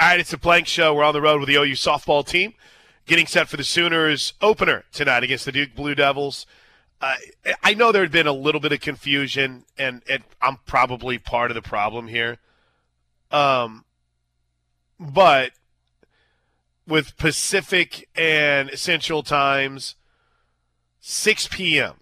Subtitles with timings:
[0.00, 0.94] All right, it's a Plank show.
[0.94, 2.54] We're on the road with the OU softball team,
[3.04, 6.46] getting set for the Sooners opener tonight against the Duke Blue Devils.
[7.02, 7.16] Uh,
[7.62, 11.50] I know there had been a little bit of confusion, and, and I'm probably part
[11.50, 12.38] of the problem here.
[13.30, 13.84] Um,
[14.98, 15.52] but
[16.86, 19.96] with Pacific and Central times,
[21.00, 21.96] 6 p.m.,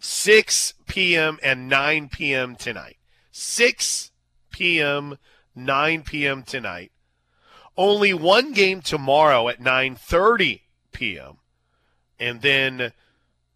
[0.00, 1.38] 6 p.m.
[1.44, 2.56] and 9 p.m.
[2.56, 2.96] tonight.
[3.30, 4.10] 6
[4.50, 5.16] p.m.,
[5.54, 6.42] 9 p.m.
[6.42, 6.90] tonight.
[7.80, 10.60] Only one game tomorrow at 9:30
[10.92, 11.38] p.m.
[12.18, 12.92] and then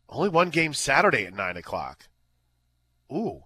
[0.09, 2.09] only one game Saturday at 9 o'clock.
[3.13, 3.43] Ooh,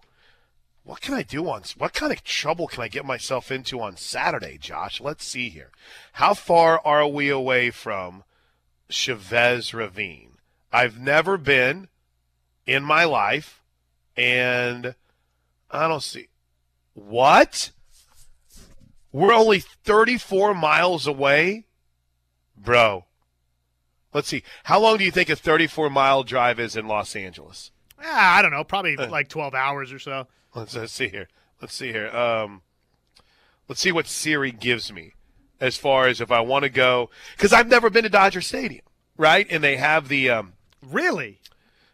[0.83, 3.97] what can I do on what kind of trouble can I get myself into on
[3.97, 5.01] Saturday, Josh?
[5.01, 5.71] Let's see here.
[6.13, 8.23] How far are we away from
[8.87, 10.37] Chavez Ravine?
[10.71, 11.89] I've never been
[12.65, 13.61] in my life,
[14.15, 14.95] and
[15.69, 16.29] I don't see
[16.93, 17.71] what.
[19.11, 21.65] We're only 34 miles away?
[22.55, 23.05] Bro.
[24.13, 24.43] Let's see.
[24.63, 27.71] How long do you think a 34 mile drive is in Los Angeles?
[28.01, 28.63] Ah, I don't know.
[28.63, 30.27] Probably like 12 hours or so.
[30.55, 31.27] Let's, let's see here.
[31.61, 32.09] Let's see here.
[32.09, 32.61] Um,
[33.67, 35.13] let's see what Siri gives me
[35.59, 37.09] as far as if I want to go.
[37.35, 38.85] Because I've never been to Dodger Stadium,
[39.17, 39.45] right?
[39.49, 40.29] And they have the.
[40.29, 41.39] Um, really?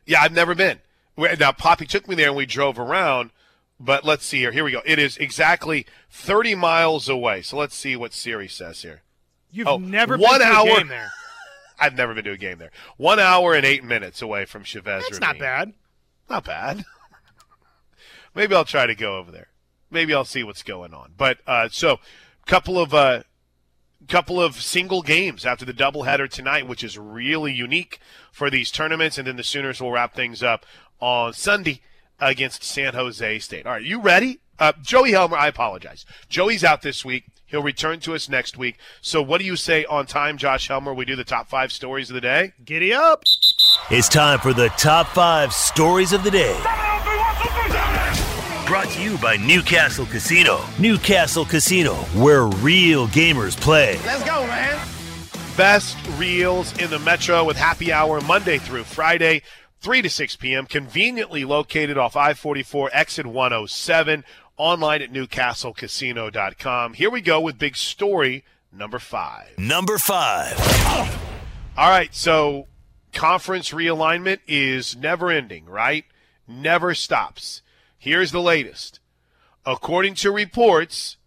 [0.05, 0.79] Yeah, I've never been.
[1.17, 3.31] Now, Poppy took me there and we drove around.
[3.79, 4.51] But let's see here.
[4.51, 4.81] Here we go.
[4.85, 7.41] It is exactly 30 miles away.
[7.41, 9.01] So let's see what Siri says here.
[9.51, 11.11] You've oh, never one been to hour, a game there.
[11.79, 12.71] I've never been to a game there.
[12.97, 15.03] One hour and eight minutes away from Chavez.
[15.03, 15.73] That's not bad.
[16.29, 16.85] Not bad.
[18.35, 19.47] Maybe I'll try to go over there.
[19.91, 21.13] Maybe I'll see what's going on.
[21.17, 21.99] But uh, so,
[22.45, 23.23] couple of uh,
[24.07, 27.99] couple of single games after the doubleheader tonight, which is really unique
[28.31, 30.65] for these tournaments, and then the Sooners will wrap things up
[30.99, 31.81] on Sunday
[32.19, 33.65] against San Jose State.
[33.65, 34.39] All right, you ready?
[34.57, 36.05] Uh, Joey Helmer, I apologize.
[36.29, 37.25] Joey's out this week.
[37.45, 38.77] He'll return to us next week.
[39.01, 40.93] So, what do you say on time, Josh Helmer?
[40.93, 42.53] We do the top five stories of the day.
[42.63, 43.23] Giddy up!
[43.91, 46.57] It's time for the top five stories of the day.
[48.65, 50.59] Brought to you by Newcastle Casino.
[50.79, 53.99] Newcastle Casino, where real gamers play.
[54.05, 54.79] Let's go, man.
[55.55, 59.43] Best reels in the Metro with happy hour Monday through Friday.
[59.85, 64.25] 3 to 6 p.m., conveniently located off I 44 exit 107,
[64.57, 66.93] online at newcastlecasino.com.
[66.93, 69.55] Here we go with big story number five.
[69.59, 70.59] Number five.
[71.77, 72.65] All right, so
[73.13, 76.05] conference realignment is never ending, right?
[76.47, 77.61] Never stops.
[77.95, 78.99] Here's the latest.
[79.67, 81.17] According to reports,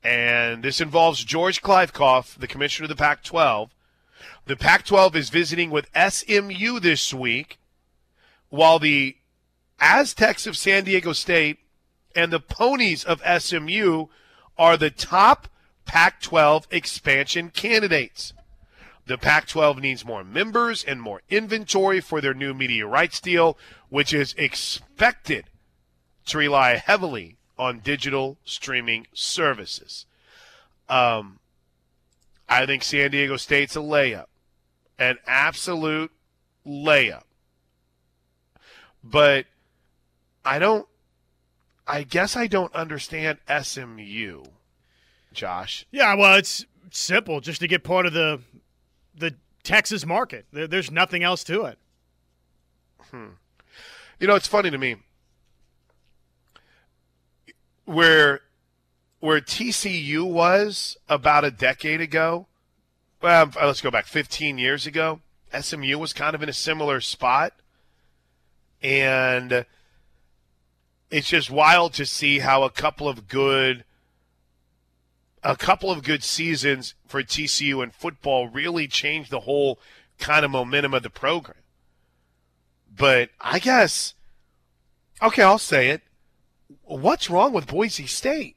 [0.00, 3.74] and this involves George Kliavkoff, the commissioner of the Pac 12,
[4.46, 7.58] the Pac 12 is visiting with SMU this week
[8.54, 9.16] while the
[9.80, 11.58] Aztecs of San Diego State
[12.14, 14.06] and the Ponies of SMU
[14.56, 15.48] are the top
[15.86, 18.32] Pac 12 expansion candidates.
[19.06, 23.58] The Pac 12 needs more members and more inventory for their new media rights deal,
[23.88, 25.46] which is expected
[26.26, 30.06] to rely heavily on digital streaming services.
[30.88, 31.40] Um,
[32.48, 34.26] I think San Diego State's a layup,
[34.96, 36.12] an absolute
[36.64, 37.24] layup
[39.04, 39.46] but
[40.44, 40.88] I don't.
[41.86, 44.44] I guess I don't understand SMU,
[45.34, 45.86] Josh.
[45.92, 47.40] Yeah, well, it's simple.
[47.40, 48.40] Just to get part of the
[49.14, 50.46] the Texas market.
[50.52, 51.78] There, there's nothing else to it.
[53.10, 53.28] Hmm.
[54.18, 54.96] You know, it's funny to me
[57.84, 58.40] where
[59.20, 62.46] where TCU was about a decade ago.
[63.22, 65.20] Well, let's go back 15 years ago.
[65.58, 67.54] SMU was kind of in a similar spot
[68.84, 69.64] and
[71.10, 73.84] it's just wild to see how a couple of good
[75.42, 79.78] a couple of good seasons for TCU in football really changed the whole
[80.18, 81.58] kind of momentum of the program.
[82.94, 84.14] But I guess
[85.22, 86.02] okay, I'll say it.
[86.82, 88.56] What's wrong with Boise State?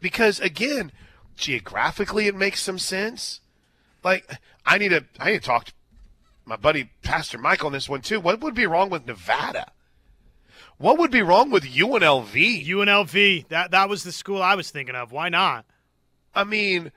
[0.00, 0.90] Because again,
[1.36, 3.40] geographically it makes some sense.
[4.02, 4.28] Like
[4.64, 5.72] I need to I need to talk to
[6.46, 8.20] my buddy Pastor Michael on this one too.
[8.20, 9.72] What would be wrong with Nevada?
[10.78, 12.66] What would be wrong with UNLV?
[12.66, 13.48] UNLV.
[13.48, 15.10] That that was the school I was thinking of.
[15.10, 15.66] Why not?
[16.34, 16.92] I mean,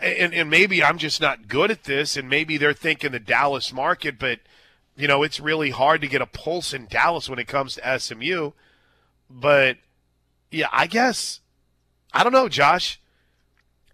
[0.00, 3.72] and, and maybe I'm just not good at this, and maybe they're thinking the Dallas
[3.72, 4.40] market, but
[4.96, 7.98] you know it's really hard to get a pulse in Dallas when it comes to
[7.98, 8.52] SMU.
[9.28, 9.78] But
[10.50, 11.40] yeah, I guess
[12.12, 13.00] I don't know, Josh.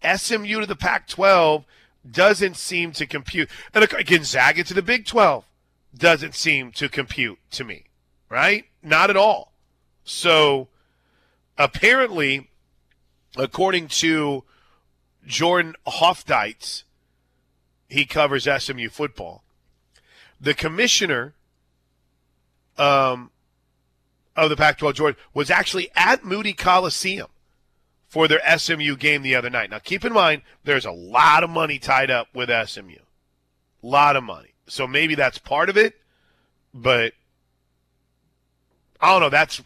[0.05, 1.65] SMU to the Pac-12
[2.09, 3.49] doesn't seem to compute.
[3.75, 5.45] And Gonzaga to the Big 12
[5.97, 7.85] doesn't seem to compute to me,
[8.29, 8.65] right?
[8.83, 9.53] Not at all.
[10.05, 10.69] So
[11.57, 12.51] apparently,
[13.37, 14.45] according to
[15.27, 16.85] Jordan Hofdeitz,
[17.89, 19.45] he covers SMU football.
[20.41, 21.35] The commissioner
[22.79, 23.31] um,
[24.35, 27.29] of the Pac 12, Jordan, was actually at Moody Coliseum
[28.13, 29.71] for their SMU game the other night.
[29.71, 32.99] Now, keep in mind, there's a lot of money tied up with SMU.
[32.99, 34.53] A lot of money.
[34.67, 35.95] So maybe that's part of it,
[36.75, 37.15] but
[39.01, 39.31] I don't know.
[39.31, 39.63] That's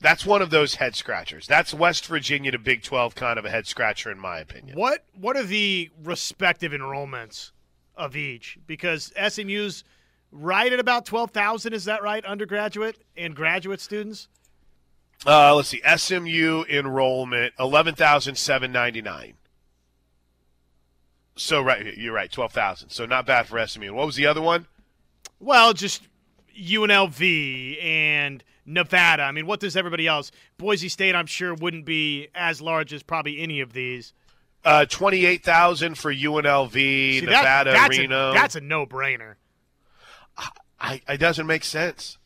[0.00, 1.46] that's one of those head scratchers.
[1.46, 4.76] That's West Virginia to Big 12 kind of a head scratcher, in my opinion.
[4.76, 7.52] What What are the respective enrollments
[7.96, 8.58] of each?
[8.66, 9.84] Because SMU's
[10.32, 14.26] right at about 12,000, is that right, undergraduate and graduate students?
[15.26, 15.82] Uh, let's see.
[15.96, 19.34] SMU enrollment, 11,799.
[21.36, 22.90] So, right, you're right, 12,000.
[22.90, 23.92] So, not bad for SMU.
[23.92, 24.66] What was the other one?
[25.40, 26.06] Well, just
[26.56, 29.22] UNLV and Nevada.
[29.24, 30.30] I mean, what does everybody else?
[30.58, 34.12] Boise State, I'm sure, wouldn't be as large as probably any of these.
[34.64, 38.30] Uh, 28,000 for UNLV, See, Nevada, that, that's Reno.
[38.30, 39.34] A, that's a no brainer.
[40.80, 42.18] I, it doesn't make sense.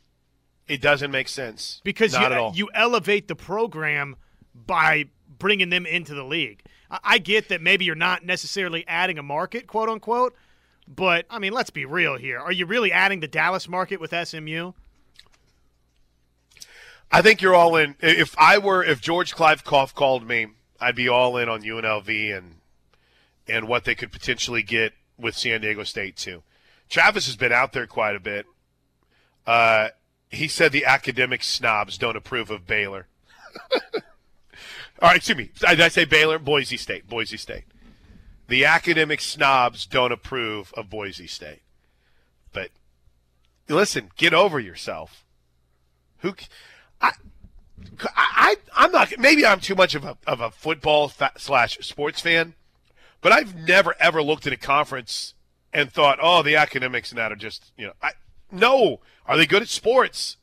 [0.68, 4.16] It doesn't make sense because Not you you elevate the program
[4.54, 5.06] by
[5.38, 6.62] bringing them into the league.
[6.90, 10.34] I, get that maybe you're not necessarily adding a market, quote unquote,
[10.86, 12.38] but I mean, let's be real here.
[12.38, 14.72] Are you really adding the Dallas market with SMU?
[17.10, 17.94] I think you're all in.
[18.00, 20.48] If I were, if George Kliavkoff called me,
[20.80, 22.56] I'd be all in on UNLV and
[23.46, 26.42] and what they could potentially get with San Diego State too.
[26.88, 28.46] Travis has been out there quite a bit.
[29.46, 29.88] Uh,
[30.30, 33.06] he said the academic snobs don't approve of Baylor.
[33.72, 35.50] All right, excuse me.
[35.58, 36.38] Did I say Baylor?
[36.38, 37.08] Boise State.
[37.08, 37.64] Boise State.
[38.48, 41.62] The academic snobs don't approve of Boise State.
[42.52, 42.70] But
[43.68, 45.24] listen, get over yourself.
[46.18, 46.34] Who?
[47.00, 47.12] I,
[48.16, 49.12] I, I'm not.
[49.18, 52.54] Maybe I'm too much of a of a football slash sports fan,
[53.20, 55.34] but I've never ever looked at a conference
[55.72, 58.12] and thought, oh, the academics and that are just, you know, I,
[58.50, 59.00] no.
[59.28, 60.38] Are they good at sports?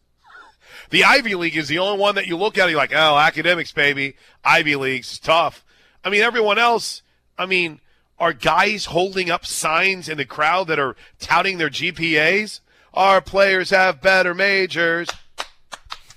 [0.92, 3.18] The Ivy League is the only one that you look at and you're like, oh,
[3.18, 4.16] academics, baby.
[4.44, 5.66] Ivy League's tough.
[6.04, 7.02] I mean, everyone else,
[7.38, 7.82] I mean,
[8.20, 12.60] are guys holding up signs in the crowd that are touting their GPAs?
[12.94, 15.10] Our players have better majors.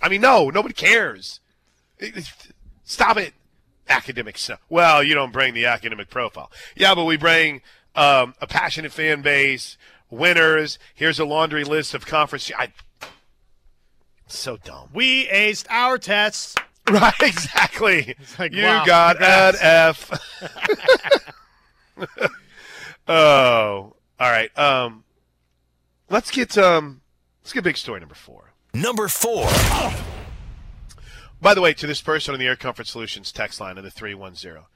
[0.00, 1.41] I mean, no, nobody cares.
[2.85, 3.32] Stop it.
[3.88, 4.50] Academics.
[4.69, 6.53] Well, you don't bring the academic profile.
[6.76, 7.62] Yeah, but we bring
[7.97, 9.79] um, a passionate fan base,
[10.10, 10.78] winners.
[10.94, 12.50] Here's a laundry list of conference.
[12.56, 12.72] I,
[14.26, 14.88] so dumb.
[14.93, 16.55] We aced our tests.
[16.90, 18.14] Right, exactly.
[18.38, 20.10] Like, you wow, got an F.
[23.06, 24.58] oh, all right.
[24.58, 25.05] Um,
[26.08, 27.02] let's get um,
[27.43, 28.55] let's get big story number four.
[28.72, 29.46] Number four.
[31.43, 33.90] By the way, to this person on the Air Comfort Solutions text line of the
[33.90, 34.69] three one zero.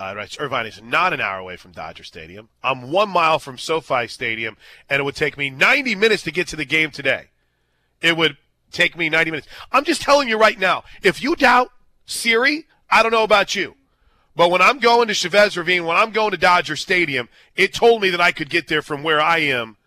[0.00, 2.48] Uh, right, Irvine is not an hour away from Dodger Stadium.
[2.62, 4.56] I'm one mile from SoFi Stadium,
[4.88, 7.30] and it would take me 90 minutes to get to the game today.
[8.00, 8.36] It would
[8.70, 9.48] take me 90 minutes.
[9.72, 11.72] I'm just telling you right now, if you doubt
[12.06, 13.74] Siri, I don't know about you.
[14.36, 18.00] But when I'm going to Chavez Ravine, when I'm going to Dodger Stadium, it told
[18.00, 19.78] me that I could get there from where I am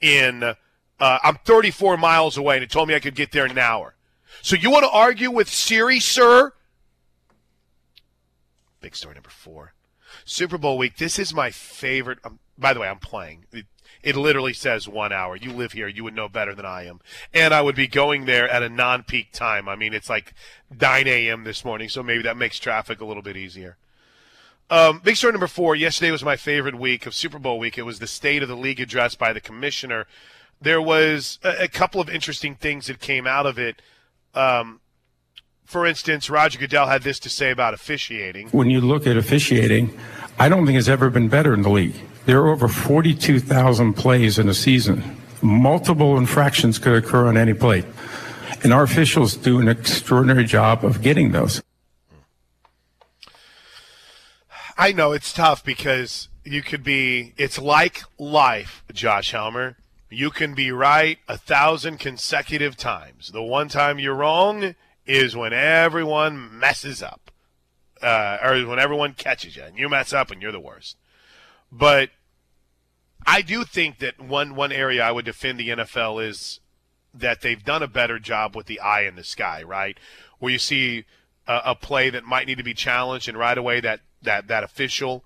[0.00, 0.54] in, uh,
[0.98, 3.94] I'm 34 miles away, and it told me I could get there in an hour.
[4.40, 6.54] So you want to argue with Siri, sir?
[8.80, 9.74] Big story number four.
[10.24, 10.96] Super Bowl week.
[10.96, 12.18] This is my favorite.
[12.24, 13.44] Um, by the way, I'm playing.
[13.52, 13.66] It,
[14.02, 15.36] it, literally says one hour.
[15.36, 15.88] You live here.
[15.88, 17.00] You would know better than I am.
[17.32, 19.68] And I would be going there at a non peak time.
[19.68, 20.34] I mean, it's like
[20.80, 21.44] 9 a.m.
[21.44, 23.76] this morning, so maybe that makes traffic a little bit easier.
[24.70, 25.74] Um, big story number four.
[25.74, 27.78] Yesterday was my favorite week of Super Bowl week.
[27.78, 30.06] It was the State of the League address by the commissioner.
[30.60, 33.80] There was a, a couple of interesting things that came out of it.
[34.34, 34.80] Um,
[35.68, 38.48] for instance, Roger Goodell had this to say about officiating.
[38.52, 39.94] When you look at officiating,
[40.38, 41.94] I don't think it's ever been better in the league.
[42.24, 45.18] There are over 42,000 plays in a season.
[45.42, 47.84] Multiple infractions could occur on any play.
[48.62, 51.62] And our officials do an extraordinary job of getting those.
[54.78, 59.76] I know it's tough because you could be, it's like life, Josh Helmer.
[60.08, 63.32] You can be right a thousand consecutive times.
[63.32, 64.74] The one time you're wrong,
[65.08, 67.32] is when everyone messes up,
[68.02, 70.96] uh, or when everyone catches you and you mess up and you're the worst.
[71.72, 72.10] But
[73.26, 76.60] I do think that one one area I would defend the NFL is
[77.14, 79.98] that they've done a better job with the eye in the sky, right?
[80.38, 81.06] Where you see
[81.46, 84.62] a, a play that might need to be challenged, and right away that that that
[84.62, 85.24] official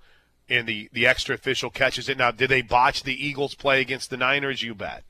[0.48, 2.16] and the the extra official catches it.
[2.16, 4.62] Now, did they botch the Eagles play against the Niners?
[4.62, 5.02] You bet,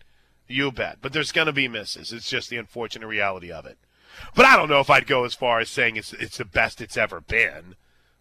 [0.49, 0.99] you bet.
[1.03, 2.11] But there's going to be misses.
[2.13, 3.77] It's just the unfortunate reality of it.
[4.35, 6.81] But I don't know if I'd go as far as saying it's it's the best
[6.81, 7.77] it's ever been.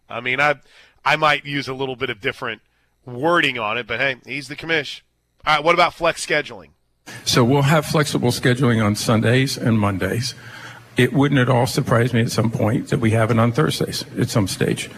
[0.08, 0.56] I mean, I
[1.04, 2.62] I might use a little bit of different
[3.04, 5.02] wording on it, but hey, he's the commish.
[5.46, 6.70] All right, what about flex scheduling?
[7.24, 10.34] So we'll have flexible scheduling on Sundays and Mondays.
[10.96, 14.04] It wouldn't at all surprise me at some point that we have it on Thursdays
[14.18, 14.90] at some stage,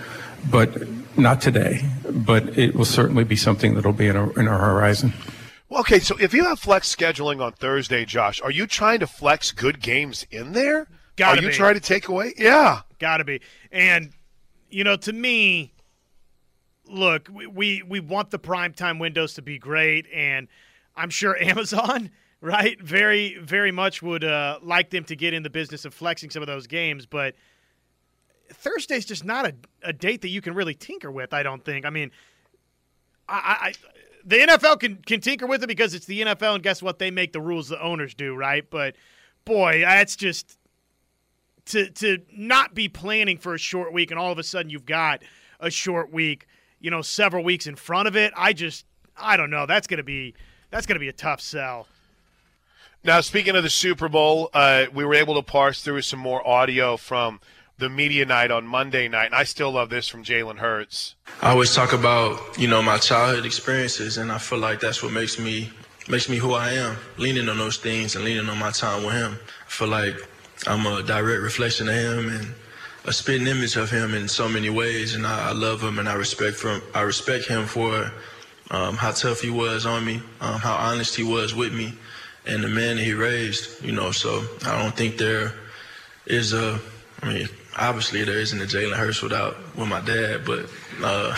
[0.50, 0.76] but
[1.16, 1.88] not today.
[2.10, 5.14] But it will certainly be something that'll be in our, in our horizon.
[5.74, 9.08] Well, okay, so if you have flex scheduling on Thursday, Josh, are you trying to
[9.08, 10.86] flex good games in there?
[11.16, 11.40] Gotta be.
[11.40, 11.54] are you be.
[11.56, 12.32] trying to take away?
[12.38, 12.82] Yeah.
[13.00, 13.40] Got to be.
[13.72, 14.12] And
[14.70, 15.74] you know, to me,
[16.86, 20.46] look, we, we want the primetime windows to be great, and
[20.94, 25.50] I'm sure Amazon, right, very very much would uh, like them to get in the
[25.50, 27.34] business of flexing some of those games, but.
[28.52, 31.32] Thursday's just not a, a date that you can really tinker with.
[31.32, 31.86] I don't think.
[31.86, 32.10] I mean,
[33.26, 33.72] I
[34.24, 36.98] the NFL can can tinker with it because it's the NFL, and guess what?
[36.98, 38.68] They make the rules the owners do, right?
[38.68, 38.96] But
[39.44, 40.58] boy, that's just
[41.66, 44.86] to to not be planning for a short week and all of a sudden you've
[44.86, 45.22] got
[45.60, 46.46] a short week,
[46.80, 48.32] you know, several weeks in front of it.
[48.36, 48.84] I just
[49.16, 49.66] I don't know.
[49.66, 50.34] That's gonna be
[50.70, 51.86] that's gonna be a tough sell.
[53.02, 56.46] Now, speaking of the Super Bowl, uh, we were able to parse through some more
[56.46, 57.38] audio from
[57.78, 61.14] the media night on Monday night, and I still love this from Jalen Hurts.
[61.42, 65.12] I always talk about, you know, my childhood experiences, and I feel like that's what
[65.12, 65.70] makes me
[66.08, 66.96] makes me who I am.
[67.16, 69.38] Leaning on those things and leaning on my time with him.
[69.66, 70.16] I feel like
[70.66, 72.54] I'm a direct reflection of him and
[73.06, 76.08] a spitting image of him in so many ways, and I, I love him and
[76.08, 78.10] I respect from I respect him for
[78.70, 81.92] um, how tough he was on me, um, how honest he was with me,
[82.46, 83.84] and the man that he raised.
[83.84, 85.52] You know, so I don't think there
[86.26, 86.78] is a.
[87.22, 90.66] I mean, obviously there isn't a Jalen Hurts without with my dad, but
[91.02, 91.34] uh,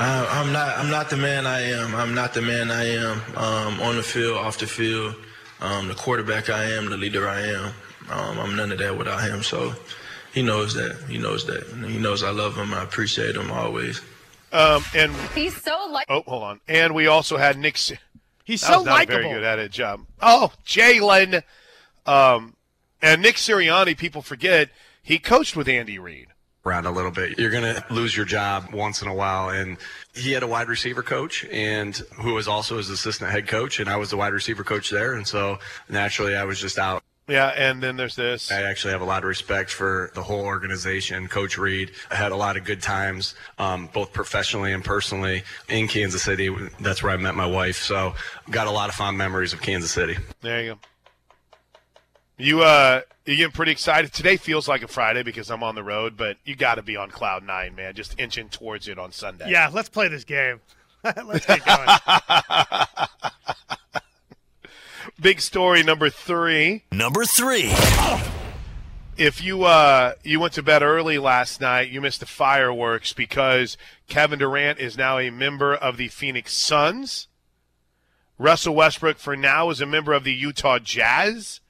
[0.00, 0.78] I, I'm not.
[0.78, 1.94] I'm not the man I am.
[1.94, 5.14] I'm not the man I am um, on the field, off the field.
[5.60, 7.72] Um, the quarterback I am, the leader I am.
[8.10, 9.42] Um, I'm none of that without him.
[9.42, 9.74] So
[10.32, 10.96] he knows that.
[11.08, 11.64] He knows that.
[11.88, 12.72] He knows I love him.
[12.72, 14.00] I appreciate him always.
[14.52, 16.06] Um, and He's so like.
[16.08, 16.60] oh, hold on.
[16.68, 17.76] And we also had Nick.
[17.76, 17.98] Si-
[18.44, 20.00] He's That so was not a very good at it job.
[20.22, 21.42] Oh, Jalen.
[22.06, 22.54] Um,
[23.02, 24.70] and Nick Sirianni, people forget,
[25.08, 26.26] he coached with Andy Reid.
[26.66, 27.38] around a little bit.
[27.38, 29.48] You're going to lose your job once in a while.
[29.48, 29.78] And
[30.14, 33.80] he had a wide receiver coach and who was also his assistant head coach.
[33.80, 35.14] And I was the wide receiver coach there.
[35.14, 37.02] And so naturally I was just out.
[37.26, 38.50] Yeah, and then there's this.
[38.52, 41.92] I actually have a lot of respect for the whole organization, Coach Reid.
[42.10, 46.54] I had a lot of good times, um, both professionally and personally in Kansas City.
[46.80, 47.82] That's where I met my wife.
[47.82, 48.14] So
[48.50, 50.16] got a lot of fond memories of Kansas City.
[50.40, 50.78] There you go.
[52.38, 54.12] You uh, you getting pretty excited.
[54.12, 56.96] Today feels like a Friday because I'm on the road, but you got to be
[56.96, 57.94] on cloud nine, man.
[57.94, 59.50] Just inching towards it on Sunday.
[59.50, 60.60] Yeah, let's play this game.
[61.04, 61.88] let's get going.
[65.20, 66.84] Big story number three.
[66.92, 67.72] Number three.
[69.16, 73.76] if you uh you went to bed early last night, you missed the fireworks because
[74.06, 77.26] Kevin Durant is now a member of the Phoenix Suns.
[78.38, 81.60] Russell Westbrook for now is a member of the Utah Jazz.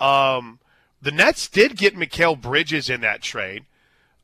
[0.00, 0.58] Um
[1.00, 3.64] the Nets did get Mikal Bridges in that trade.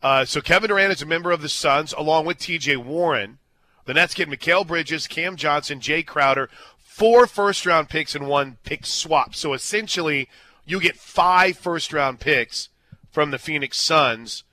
[0.02, 3.38] Uh, so Kevin Durant is a member of the Suns along with TJ Warren.
[3.86, 8.58] The Nets get Mikal Bridges, Cam Johnson, Jae Crowder, four first round picks and one
[8.64, 9.34] pick swap.
[9.34, 10.28] So essentially,
[10.64, 12.68] you get five first round picks
[13.10, 14.44] from the Phoenix Suns.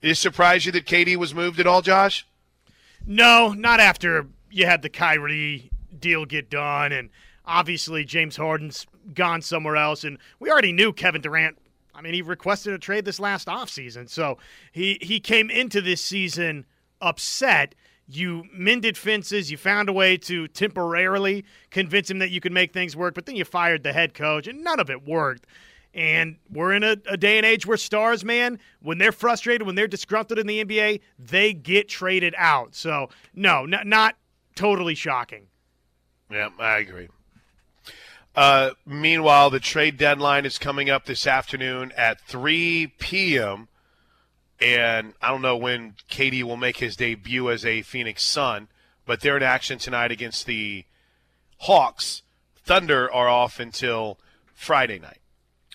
[0.00, 2.26] Did it surprise you that KD was moved at all, Josh?
[3.06, 7.10] No, not after you had the Kyrie deal get done, and
[7.46, 11.58] obviously James Harden's gone somewhere else, and we already knew Kevin Durant.
[11.94, 14.38] I mean, he requested a trade this last offseason, so
[14.72, 16.66] he he came into this season
[17.00, 17.74] upset.
[18.06, 19.50] You mended fences.
[19.50, 23.26] You found a way to temporarily convince him that you could make things work, but
[23.26, 25.46] then you fired the head coach, and none of it worked.
[25.92, 29.74] And we're in a, a day and age where stars, man, when they're frustrated, when
[29.74, 32.76] they're disgruntled in the NBA, they get traded out.
[32.76, 34.16] So, no, n- not
[34.54, 35.46] totally shocking.
[36.30, 37.08] Yeah, I agree.
[38.36, 43.68] Uh, meanwhile, the trade deadline is coming up this afternoon at 3 p.m.
[44.60, 48.68] And I don't know when KD will make his debut as a Phoenix Sun,
[49.06, 50.84] but they're in action tonight against the
[51.58, 52.22] Hawks.
[52.64, 54.18] Thunder are off until
[54.54, 55.20] Friday night,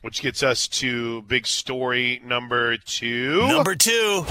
[0.02, 3.48] which gets us to big story number two.
[3.48, 4.24] Number two.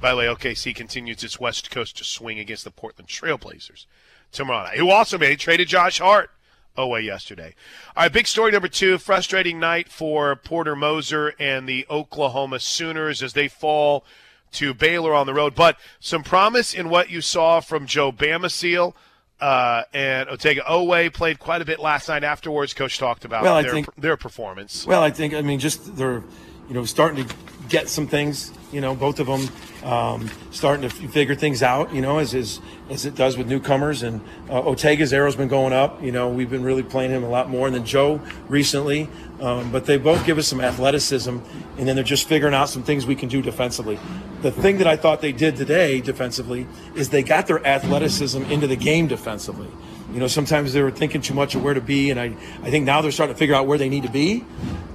[0.00, 3.86] By the way, OKC continues its West Coast to swing against the Portland Trailblazers
[4.32, 6.30] tomorrow night, who also made traded Josh Hart
[6.76, 7.54] away yesterday.
[7.96, 8.98] All right, big story number two.
[8.98, 14.04] Frustrating night for Porter Moser and the Oklahoma Sooners as they fall
[14.52, 15.54] to Baylor on the road.
[15.54, 18.94] But some promise in what you saw from Joe Bamisile.
[19.40, 22.74] Uh, and Otega Oweh played quite a bit last night afterwards.
[22.74, 24.86] Coach talked about Well, I their, think- their performance.
[24.86, 26.22] Well, I think I mean just they're
[26.68, 27.34] you know starting to
[27.68, 29.48] get some things You know, both of them
[29.84, 31.94] um, starting to figure things out.
[31.94, 32.60] You know, as as,
[32.90, 34.02] as it does with newcomers.
[34.02, 36.02] And uh, Otega's arrow's been going up.
[36.02, 37.70] You know, we've been really playing him a lot more.
[37.70, 39.08] Then Joe recently.
[39.40, 41.36] Um, but they both give us some athleticism,
[41.76, 43.98] and then they're just figuring out some things we can do defensively.
[44.40, 48.68] The thing that I thought they did today defensively is they got their athleticism into
[48.68, 49.66] the game defensively.
[50.12, 52.70] You know, sometimes they were thinking too much of where to be, and I, I
[52.70, 54.44] think now they're starting to figure out where they need to be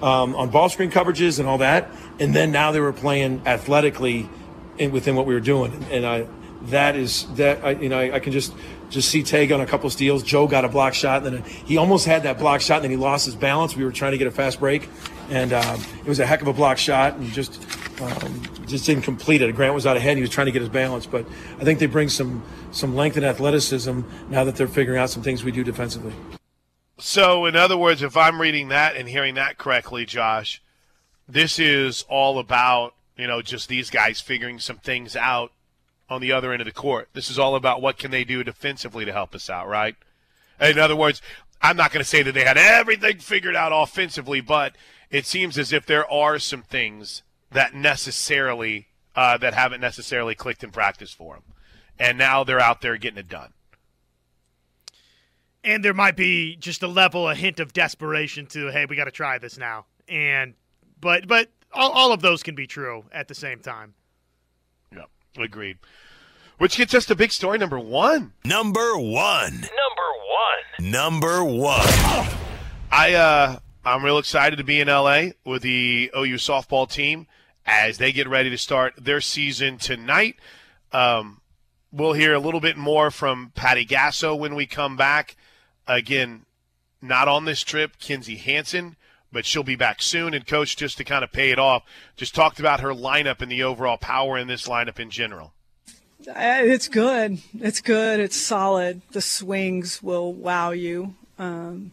[0.02, 1.90] um, on ball screen coverages and all that.
[2.20, 4.28] And then now they were playing athletically
[4.78, 6.28] in, within what we were doing, and I
[6.64, 8.54] that is that I, you know I, I can just
[8.90, 10.24] just see Tega on a couple steals.
[10.24, 12.92] Joe got a block shot, and then he almost had that block shot, and then
[12.92, 13.76] he lost his balance.
[13.76, 14.90] We were trying to get a fast break,
[15.30, 17.62] and um, it was a heck of a block shot, and just
[18.02, 19.56] um, just didn't complete it.
[19.56, 20.18] Grant was out ahead.
[20.18, 21.26] He was trying to get his balance, but
[21.60, 25.24] I think they bring some some length and athleticism now that they're figuring out some
[25.24, 26.14] things we do defensively.
[27.00, 30.64] So, in other words, if I'm reading that and hearing that correctly, Josh,
[31.28, 35.52] this is all about you know just these guys figuring some things out
[36.10, 37.10] on the other end of the court.
[37.14, 39.96] This is all about what can they do defensively to help us out, right?
[40.60, 41.22] In other words,
[41.62, 44.76] I'm not going to say that they had everything figured out offensively, but
[45.10, 50.64] it seems as if there are some things that necessarily uh, that haven't necessarily clicked
[50.64, 51.44] in practice for them,
[52.00, 53.54] and now they're out there getting it done.
[55.64, 59.06] And there might be just a level, a hint of desperation to, hey, we got
[59.06, 59.86] to try this now.
[60.08, 60.54] And
[61.00, 63.94] but but all, all of those can be true at the same time.
[64.94, 65.78] Yep, agreed.
[66.58, 68.34] Which gets us to big story number one.
[68.44, 69.62] Number one.
[69.62, 70.10] Number
[70.80, 70.92] one.
[70.92, 72.28] Number one.
[72.92, 77.26] I uh I'm real excited to be in LA with the OU softball team
[77.66, 80.36] as they get ready to start their season tonight.
[80.92, 81.40] Um,
[81.90, 85.38] we'll hear a little bit more from Patty Gasso when we come back.
[85.88, 86.46] Again,
[87.02, 88.97] not on this trip, Kinzie Hansen,
[89.32, 90.34] but she'll be back soon.
[90.34, 91.84] And coach, just to kind of pay it off,
[92.16, 95.54] just talked about her lineup and the overall power in this lineup in general.
[96.28, 97.40] Uh, It's good.
[97.60, 98.20] It's good.
[98.20, 99.02] It's solid.
[99.12, 101.16] The swings will wow you.
[101.40, 101.92] Um,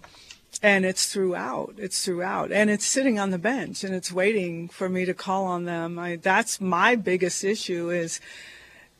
[0.62, 1.74] and it's throughout.
[1.76, 2.50] It's throughout.
[2.50, 5.98] And it's sitting on the bench and it's waiting for me to call on them.
[5.98, 8.20] I, that's my biggest issue is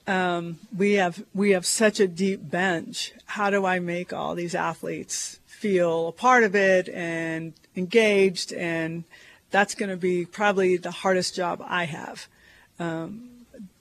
[0.07, 3.15] um, we have we have such a deep bench.
[3.25, 8.53] How do I make all these athletes feel a part of it and engaged?
[8.53, 9.05] And
[9.51, 12.29] that's going to be probably the hardest job I have.
[12.79, 13.31] Um,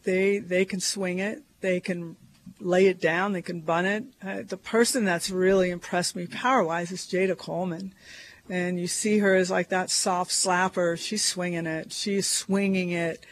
[0.04, 1.42] they they can swing it.
[1.62, 2.16] They can
[2.60, 3.34] lay it down.
[3.34, 4.04] They can bun it.
[4.24, 7.94] Uh, the person that's really impressed me power wise is Jada Coleman.
[8.50, 10.98] And you see her as like that soft slapper.
[10.98, 11.94] She's swinging it.
[11.94, 13.26] She's swinging it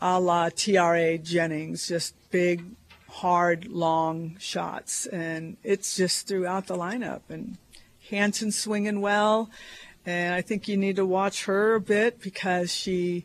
[0.00, 2.64] a la Tiare Jennings, just big,
[3.08, 5.06] hard, long shots.
[5.06, 7.20] And it's just throughout the lineup.
[7.28, 7.56] And
[8.12, 9.50] Hansen swinging well.
[10.04, 13.24] And I think you need to watch her a bit because she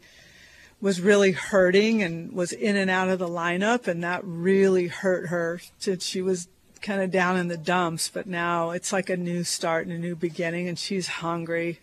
[0.79, 5.27] was really hurting and was in and out of the lineup, and that really hurt
[5.27, 5.59] her.
[5.99, 6.47] She was
[6.81, 9.99] kind of down in the dumps, but now it's like a new start and a
[9.99, 11.79] new beginning, and she's hungry.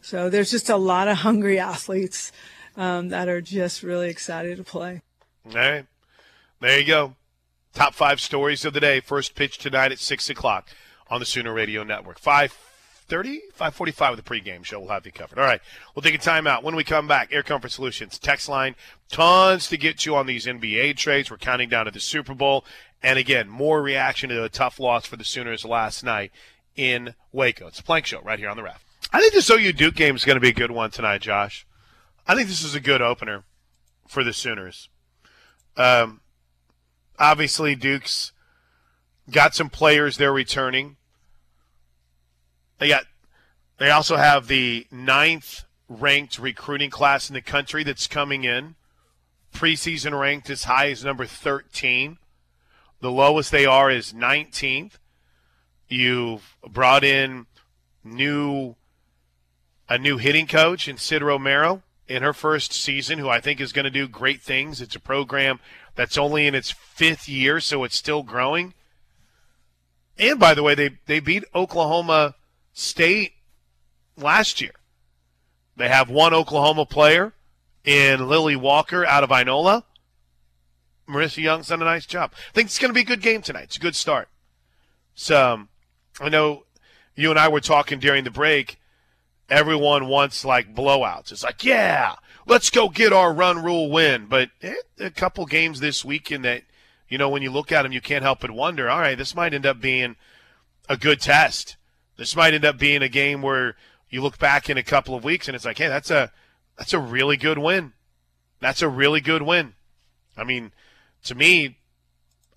[0.00, 2.32] So there's just a lot of hungry athletes
[2.76, 5.02] um, that are just really excited to play.
[5.46, 5.86] All right.
[6.60, 7.14] There you go.
[7.74, 9.00] Top five stories of the day.
[9.00, 10.70] First pitch tonight at 6 o'clock
[11.10, 12.20] on the Sooner Radio Network.
[12.20, 14.80] 5.30, 5.45 with the pregame show.
[14.80, 15.38] We'll have you covered.
[15.38, 15.60] All right.
[15.94, 16.62] We'll take a timeout.
[16.62, 18.74] When we come back, Air Comfort Solutions text line.
[19.10, 21.30] Tons to get you on these NBA trades.
[21.30, 22.64] We're counting down to the Super Bowl.
[23.02, 26.32] And again, more reaction to a tough loss for the Sooners last night
[26.76, 27.66] in Waco.
[27.68, 28.84] It's a plank show right here on the ref.
[29.12, 31.66] I think this OU Duke game is going to be a good one tonight, Josh.
[32.26, 33.44] I think this is a good opener
[34.06, 34.90] for the Sooners.
[35.76, 36.20] Um,
[37.18, 38.32] obviously, Duke's
[39.30, 40.96] got some players they're returning.
[42.78, 43.04] They got.
[43.78, 48.74] They also have the ninth ranked recruiting class in the country that's coming in.
[49.54, 52.18] Preseason ranked as high as number 13.
[53.00, 54.94] The lowest they are is 19th.
[55.88, 57.46] You've brought in
[58.04, 58.74] new
[59.88, 63.72] a new hitting coach in Sid Romero in her first season, who I think is
[63.72, 64.82] going to do great things.
[64.82, 65.60] It's a program
[65.94, 68.74] that's only in its fifth year, so it's still growing.
[70.18, 72.34] And by the way, they they beat Oklahoma
[72.78, 73.32] State
[74.16, 74.70] last year.
[75.76, 77.32] They have one Oklahoma player
[77.84, 79.82] in Lily Walker out of Inola.
[81.08, 82.30] Marissa Young's done a nice job.
[82.34, 83.64] I think it's going to be a good game tonight.
[83.64, 84.28] It's a good start.
[85.16, 85.68] So um,
[86.20, 86.66] I know
[87.16, 88.78] you and I were talking during the break.
[89.50, 91.32] Everyone wants like blowouts.
[91.32, 92.14] It's like, yeah,
[92.46, 94.26] let's go get our run rule win.
[94.26, 96.62] But eh, a couple games this weekend that,
[97.08, 99.34] you know, when you look at them, you can't help but wonder, all right, this
[99.34, 100.14] might end up being
[100.88, 101.74] a good test.
[102.18, 103.76] This might end up being a game where
[104.10, 106.30] you look back in a couple of weeks and it's like, hey, that's a
[106.76, 107.94] that's a really good win.
[108.60, 109.74] That's a really good win.
[110.36, 110.72] I mean,
[111.24, 111.78] to me,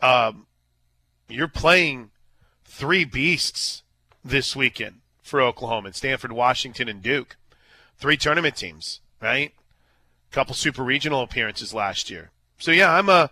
[0.01, 0.47] um,
[1.29, 2.09] you're playing
[2.65, 3.83] three beasts
[4.25, 7.37] this weekend for Oklahoma and Stanford, Washington, and Duke.
[7.97, 9.53] Three tournament teams, right?
[10.31, 12.31] A couple super regional appearances last year.
[12.57, 13.27] So yeah, I'm uh,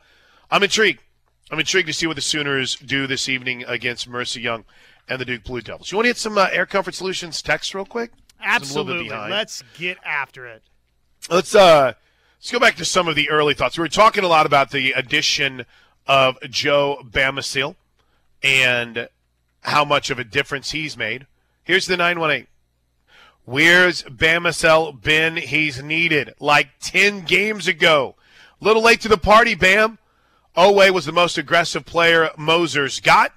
[0.52, 1.02] I'm intrigued.
[1.52, 4.66] I'm intrigued to see what the Sooners do this evening against Marissa Young
[5.10, 5.92] and the Duke Blue Devils.
[5.92, 8.12] You want to hit some uh, Air Comfort Solutions text real quick?
[8.42, 9.10] Absolutely.
[9.10, 10.64] Let's get after it.
[11.30, 11.94] Let's uh,
[12.40, 13.78] let's go back to some of the early thoughts.
[13.78, 15.66] We were talking a lot about the addition
[16.08, 17.76] of Joe Bamisile
[18.42, 19.10] and
[19.62, 21.28] how much of a difference he's made.
[21.64, 22.48] Here's the 918.
[23.46, 25.38] Where's Bamisile been?
[25.38, 28.16] He's needed like 10 games ago.
[28.62, 29.98] Little late to the party, Bam.
[30.56, 33.34] Oweh was the most aggressive player Moser's got.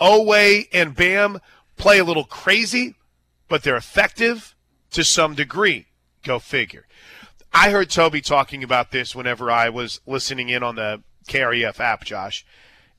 [0.00, 1.40] Oweh and Bam
[1.76, 2.94] play a little crazy,
[3.48, 4.54] but they're effective
[4.90, 5.86] to some degree.
[6.22, 6.86] Go figure.
[7.52, 12.04] I heard Toby talking about this whenever I was listening in on the KREF app,
[12.04, 12.44] Josh.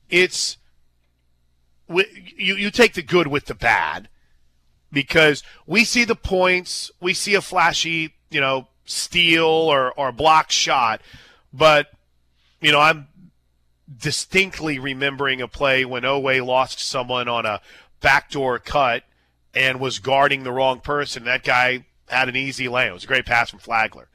[0.08, 0.56] It's
[1.88, 2.04] you
[2.56, 4.08] you take the good with the bad
[4.92, 10.50] because we see the points, we see a flashy, you know, steal or or block
[10.50, 11.00] shot,
[11.52, 11.90] but
[12.60, 13.08] you know, I'm
[13.98, 17.60] distinctly remembering a play when Oweh lost someone on a
[18.00, 19.04] backdoor cut
[19.54, 21.24] and was guarding the wrong person.
[21.24, 22.88] That guy had an easy lane.
[22.90, 24.08] It was a great pass from Flagler.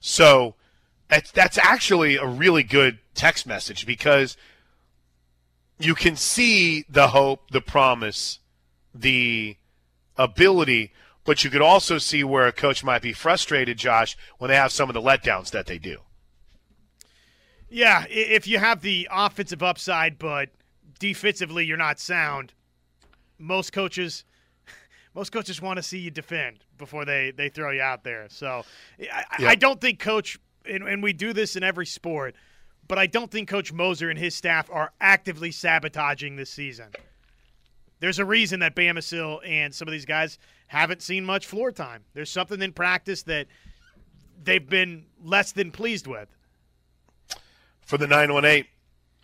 [0.00, 0.54] So
[1.08, 4.36] that's that's actually a really good text message because
[5.78, 8.38] you can see the hope, the promise,
[8.94, 9.56] the
[10.16, 10.92] ability,
[11.24, 14.72] but you could also see where a coach might be frustrated, Josh, when they have
[14.72, 15.98] some of the letdowns that they do.
[17.72, 20.50] Yeah, if you have the offensive upside, but
[20.98, 22.52] defensively you're not sound,
[23.38, 24.24] most coaches
[25.14, 28.26] most coaches want to see you defend before they, they throw you out there.
[28.28, 28.64] So
[29.00, 29.50] I, yep.
[29.50, 32.34] I don't think coach and, and we do this in every sport,
[32.88, 36.88] but I don't think Coach Moser and his staff are actively sabotaging this season.
[38.00, 42.04] There's a reason that Bamisile and some of these guys haven't seen much floor time.
[42.14, 43.46] There's something in practice that
[44.42, 46.28] they've been less than pleased with.
[47.92, 48.64] For the 918,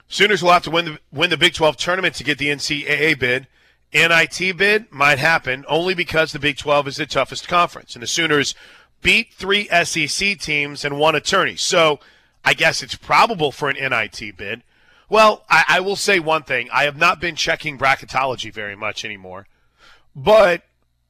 [0.09, 3.19] Sooners will have to win the, win the Big 12 tournament to get the NCAA
[3.19, 3.47] bid.
[3.95, 8.07] NIT bid might happen only because the Big 12 is the toughest conference, and the
[8.07, 8.55] Sooners
[9.01, 11.57] beat three SEC teams and one attorney.
[11.57, 11.99] So
[12.45, 14.63] I guess it's probable for an NIT bid.
[15.09, 16.69] Well, I, I will say one thing.
[16.71, 19.47] I have not been checking bracketology very much anymore.
[20.15, 20.65] But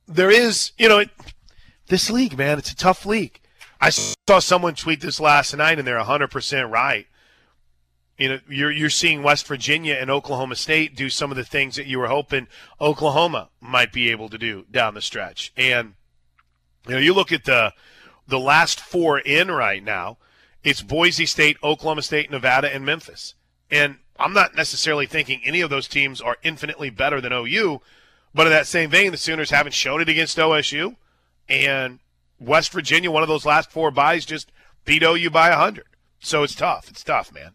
[0.06, 1.10] there is, you know, it,
[1.88, 3.40] this league, man, it's a tough league.
[3.80, 7.08] I saw someone tweet this last night, and they're 100% right.
[8.18, 11.76] You know, you're you're seeing West Virginia and Oklahoma State do some of the things
[11.76, 12.48] that you were hoping
[12.80, 15.52] Oklahoma might be able to do down the stretch.
[15.56, 15.94] And
[16.86, 17.72] you know, you look at the
[18.26, 20.18] the last four in right now.
[20.64, 23.34] It's Boise State, Oklahoma State, Nevada, and Memphis.
[23.70, 27.80] And I'm not necessarily thinking any of those teams are infinitely better than OU,
[28.34, 30.96] but in that same vein, the Sooners haven't shown it against OSU,
[31.48, 32.00] and
[32.40, 34.50] West Virginia, one of those last four byes, just
[34.84, 35.84] beat OU by 100.
[36.18, 36.90] So it's tough.
[36.90, 37.52] It's tough, man.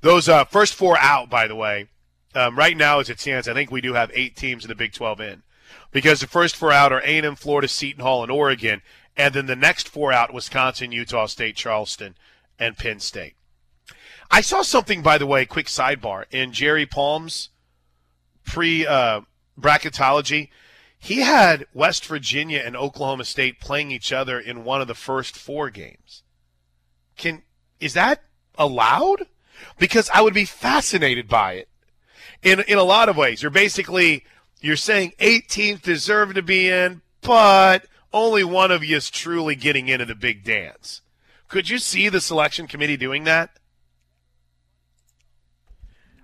[0.00, 1.88] Those uh, first four out, by the way,
[2.34, 4.74] um, right now as it stands, I think we do have eight teams in the
[4.74, 5.42] Big 12 in
[5.90, 8.82] because the first four out are A&M, Florida, Seton Hall, and Oregon,
[9.16, 12.14] and then the next four out: Wisconsin, Utah State, Charleston,
[12.58, 13.34] and Penn State.
[14.30, 17.48] I saw something, by the way, quick sidebar in Jerry Palm's
[18.44, 19.22] pre uh,
[19.58, 20.50] bracketology.
[20.98, 25.36] He had West Virginia and Oklahoma State playing each other in one of the first
[25.36, 26.22] four games.
[27.16, 27.42] Can
[27.80, 28.22] is that
[28.56, 29.26] allowed?
[29.78, 31.68] Because I would be fascinated by it.
[32.42, 34.24] In in a lot of ways, you're basically
[34.60, 39.54] you're saying eight teams deserve to be in, but only one of you is truly
[39.54, 41.02] getting into the big dance.
[41.48, 43.50] Could you see the selection committee doing that?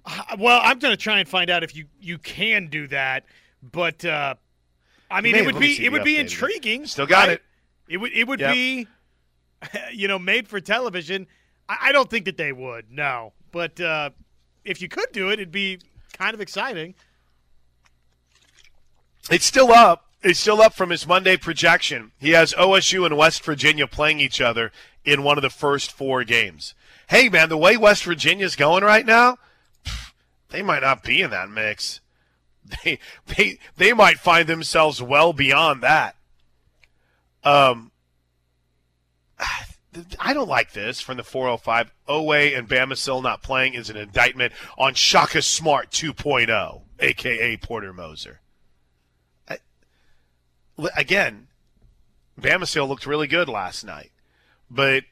[0.05, 3.25] Uh, well, I'm going to try and find out if you, you can do that,
[3.62, 4.35] but uh,
[5.11, 6.87] I mean, Man, it would be it would be intriguing.
[6.87, 7.37] Still got right?
[7.37, 7.42] it.
[7.88, 8.53] It would it would yep.
[8.53, 8.87] be,
[9.92, 11.27] you know, made for television.
[11.68, 12.90] I, don't think that they would.
[12.90, 14.11] No, but uh,
[14.64, 15.79] if you could do it, it'd be
[16.12, 16.94] kind of exciting.
[19.31, 20.07] It's still up.
[20.22, 22.12] It's still up from his Monday projection.
[22.18, 24.72] He has OSU and West Virginia playing each other
[25.05, 26.74] in one of the first four games.
[27.09, 29.37] Hey, man, the way West Virginia's going right now,
[30.48, 32.00] they might not be in that mix.
[32.83, 36.16] They they they might find themselves well beyond that.
[37.44, 37.92] Um,
[40.18, 41.92] I don't like this from the 405.
[42.09, 48.40] Oweh and Bamisile not playing is an indictment on Shaka Smart 2.0, aka Porter Moser
[50.96, 51.48] again,
[52.40, 54.12] Bamisile looked really good last night,
[54.70, 55.04] but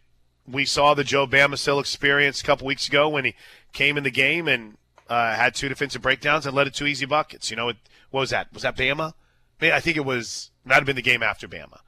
[0.46, 3.34] we saw the Joe Bamisile experience a couple weeks ago when he
[3.72, 4.76] came in the game and
[5.08, 7.50] uh, had two defensive breakdowns and led to two easy buckets.
[7.50, 7.76] You know, it,
[8.10, 8.52] what was that?
[8.52, 9.14] Was that Bama?
[9.60, 10.50] I think it was.
[10.64, 11.78] Might have been the game after Bama,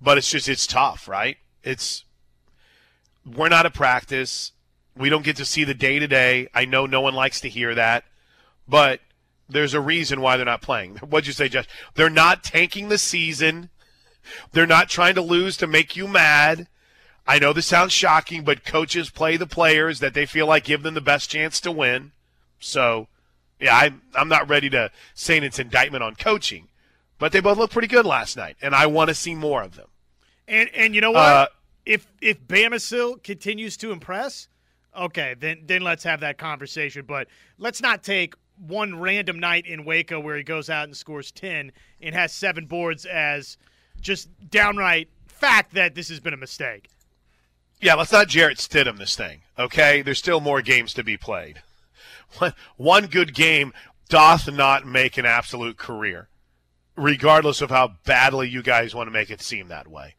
[0.00, 1.36] but it's just it's tough, right?
[1.62, 2.04] It's
[3.24, 4.52] we're not at practice.
[4.96, 6.48] We don't get to see the day to day.
[6.54, 8.04] I know no one likes to hear that,
[8.68, 9.00] but
[9.48, 10.96] there's a reason why they're not playing.
[10.96, 11.66] What'd you say, Josh?
[11.94, 13.70] They're not tanking the season.
[14.52, 16.68] They're not trying to lose to make you mad.
[17.26, 20.82] I know this sounds shocking, but coaches play the players that they feel like give
[20.82, 22.12] them the best chance to win.
[22.58, 23.08] So,
[23.60, 26.68] yeah, I'm, I'm not ready to say it's indictment on coaching,
[27.18, 29.76] but they both looked pretty good last night, and I want to see more of
[29.76, 29.88] them.
[30.48, 31.20] And and you know what?
[31.20, 31.46] Uh,
[31.86, 34.48] if if Bamisile continues to impress,
[34.96, 37.04] okay, then then let's have that conversation.
[37.06, 41.30] But let's not take one random night in Waco where he goes out and scores
[41.30, 43.56] ten and has seven boards as
[44.00, 46.90] just downright fact that this has been a mistake.
[47.80, 49.40] Yeah, let's not Jarrett Stidham this thing.
[49.58, 51.62] Okay, there's still more games to be played.
[52.76, 53.72] One good game
[54.08, 56.28] doth not make an absolute career,
[56.96, 60.14] regardless of how badly you guys want to make it seem that way.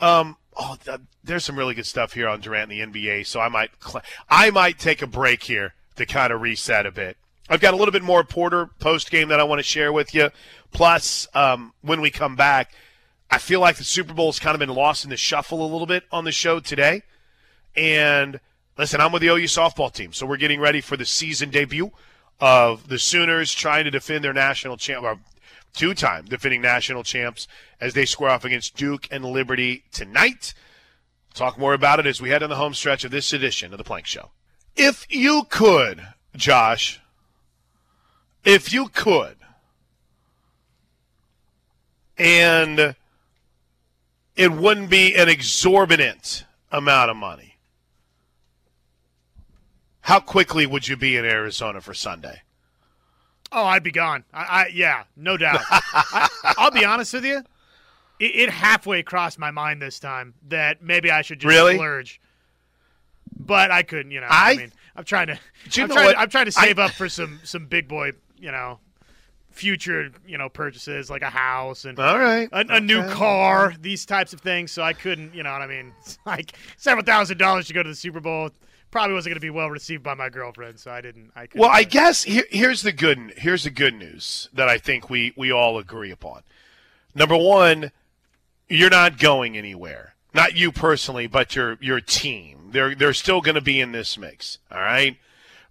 [0.00, 3.40] Um, oh, th- there's some really good stuff here on Durant in the NBA, so
[3.40, 7.16] I might cl- I might take a break here to kind of reset a bit.
[7.48, 10.14] I've got a little bit more Porter post game that I want to share with
[10.14, 10.30] you.
[10.72, 12.72] Plus, um, when we come back,
[13.30, 15.68] I feel like the Super Bowl has kind of been lost in the shuffle a
[15.68, 17.02] little bit on the show today.
[17.76, 18.40] And
[18.76, 21.92] listen, I'm with the OU softball team, so we're getting ready for the season debut
[22.40, 25.20] of the Sooners trying to defend their national champ,
[25.76, 27.46] or two-time defending national champs,
[27.80, 30.54] as they square off against Duke and Liberty tonight.
[31.34, 33.78] Talk more about it as we head on the home stretch of this edition of
[33.78, 34.30] the Plank Show.
[34.74, 37.00] If you could, Josh,
[38.44, 39.36] if you could,
[42.18, 42.94] and
[44.36, 47.56] it wouldn't be an exorbitant amount of money.
[50.00, 52.42] How quickly would you be in Arizona for Sunday?
[53.52, 54.24] Oh, I'd be gone.
[54.32, 55.60] I, I yeah, no doubt.
[55.70, 57.42] I, will be honest with you.
[58.18, 61.74] It, it, halfway crossed my mind this time that maybe I should just really?
[61.74, 62.20] splurge,
[63.38, 64.10] but I couldn't.
[64.10, 65.34] You know, I, I mean, I'm trying to.
[65.34, 68.12] I'm trying, to, I'm trying to save up for some some big boy.
[68.38, 68.78] You know,
[69.56, 72.80] future, you know, purchases like a house and all right, a, a okay.
[72.80, 74.70] new car, these types of things.
[74.70, 75.92] So I couldn't, you know what I mean?
[76.00, 78.50] It's like several thousand dollars to go to the Super Bowl.
[78.90, 81.30] Probably wasn't going to be well received by my girlfriend, so I didn't.
[81.36, 85.10] I well, I guess here, here's the good here's the good news that I think
[85.10, 86.42] we we all agree upon.
[87.14, 87.92] Number one,
[88.68, 90.14] you're not going anywhere.
[90.32, 92.70] Not you personally, but your your team.
[92.70, 94.58] They're they're still going to be in this mix.
[94.70, 95.16] All right.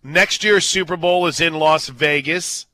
[0.04, 2.68] Next year's Super Bowl is in Las Vegas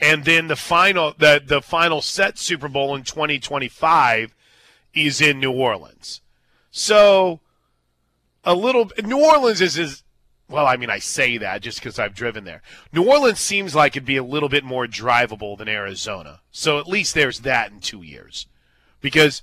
[0.00, 4.34] and then the final the the final set Super Bowl in 2025
[4.94, 6.20] is in New Orleans.
[6.70, 7.40] So
[8.44, 10.02] a little New Orleans is is
[10.48, 12.62] well, I mean, I say that just because I've driven there.
[12.92, 16.40] New Orleans seems like it'd be a little bit more drivable than Arizona.
[16.50, 18.46] So at least there's that in two years.
[19.02, 19.42] Because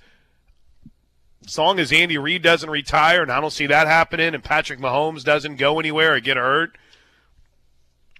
[1.45, 4.79] as long as Andy Reid doesn't retire, and I don't see that happening, and Patrick
[4.79, 6.75] Mahomes doesn't go anywhere or get hurt,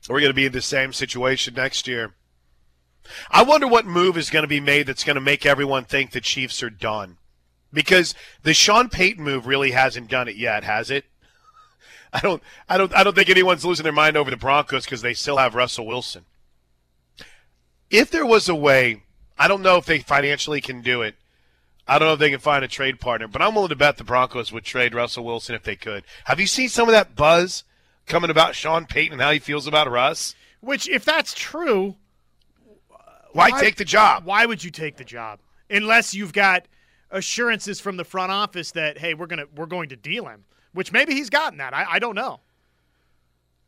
[0.08, 2.14] we're going to be in the same situation next year.
[3.32, 6.12] I wonder what move is going to be made that's going to make everyone think
[6.12, 7.18] the Chiefs are done.
[7.76, 11.06] Because the Sean Payton move really hasn't done it yet, has it?
[12.14, 15.02] I don't I don't I don't think anyone's losing their mind over the Broncos because
[15.02, 16.24] they still have Russell Wilson.
[17.92, 19.04] If there was a way,
[19.38, 21.16] I don't know if they financially can do it.
[21.88, 23.98] I don't know if they can find a trade partner, but I'm willing to bet
[23.98, 26.04] the Broncos would trade Russell Wilson if they could.
[26.24, 27.64] Have you seen some of that buzz
[28.08, 30.34] coming about Sean Payton and how he feels about Russ?
[30.62, 31.96] Which, if that's true,
[33.34, 34.26] why, why take the job?
[34.26, 36.66] Why would you take the job unless you've got
[37.16, 40.46] assurances from the front office that hey, we're gonna we're going to deal him?
[40.74, 41.74] Which maybe he's gotten that.
[41.74, 42.42] I, I don't know.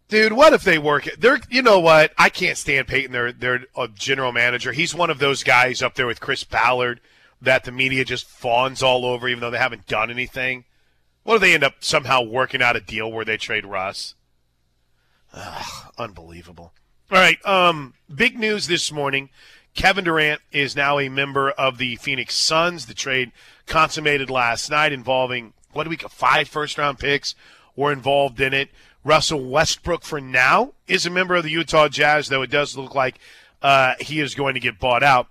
[0.10, 1.08] Dude, what if they work?
[1.08, 1.20] It?
[1.20, 2.14] They're, you know what?
[2.18, 3.36] I can't stand Payton.
[3.40, 4.72] they're a general manager.
[4.72, 7.02] He's one of those guys up there with Chris Ballard
[7.42, 10.64] that the media just fawns all over, even though they haven't done anything.
[11.24, 14.16] What if they end up somehow working out a deal where they trade Russ?
[15.34, 16.74] Ugh, unbelievable.
[17.12, 17.46] All right.
[17.46, 19.30] Um, big news this morning.
[19.78, 22.88] Kevin Durant is now a member of the Phoenix Suns.
[22.88, 23.32] The trade
[23.68, 27.36] consummated last night involving, what do we got, five first round picks
[27.76, 28.70] were involved in it.
[29.04, 32.96] Russell Westbrook, for now, is a member of the Utah Jazz, though it does look
[32.96, 33.20] like
[33.62, 35.28] uh, he is going to get bought out.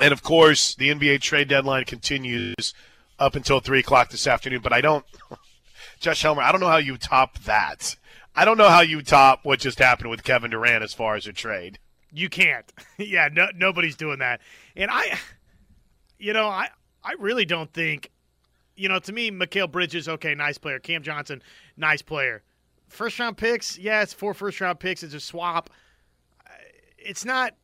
[0.00, 2.72] And of course, the NBA trade deadline continues
[3.18, 4.60] up until 3 o'clock this afternoon.
[4.62, 5.04] But I don't,
[5.98, 7.96] Josh Helmer, I don't know how you top that.
[8.36, 11.26] I don't know how you top what just happened with Kevin Durant as far as
[11.26, 11.80] a trade.
[12.12, 12.70] You can't.
[12.98, 14.40] yeah, no, nobody's doing that.
[14.76, 15.18] And I,
[16.18, 16.68] you know, I,
[17.04, 18.10] I really don't think
[18.76, 20.78] you know, to me, Mikal Bridges, okay, nice player.
[20.78, 21.42] Cam Johnson,
[21.76, 22.44] nice player.
[22.86, 25.02] First round picks, yeah, it's four first round picks.
[25.02, 25.68] It's a swap.
[26.46, 26.50] Uh,
[26.96, 27.54] It's not.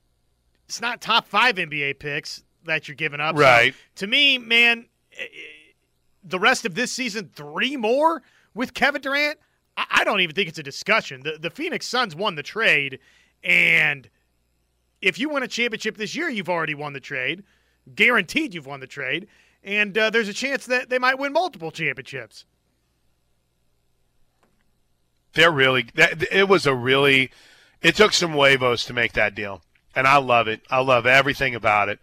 [0.66, 3.37] It's not top five NBA picks that you're giving up.
[3.37, 3.74] So, Right.
[3.96, 5.26] to me, man, eh, eh,
[6.24, 8.22] the rest of this season, three more
[8.54, 9.38] with Kevin Durant.
[9.76, 11.20] I, I don't even think it's a discussion.
[11.22, 12.98] The the Phoenix Suns won the trade,
[13.44, 14.09] and
[15.04, 17.44] if you win a championship this year, you've already won the trade.
[17.94, 19.28] Guaranteed, you've won the trade,
[19.62, 22.46] and uh, there's a chance that they might win multiple championships.
[25.34, 27.30] They're really that it was a really
[27.82, 29.60] it took some huevos to make that deal.
[29.94, 30.62] And I love it.
[30.70, 32.00] I love everything about it.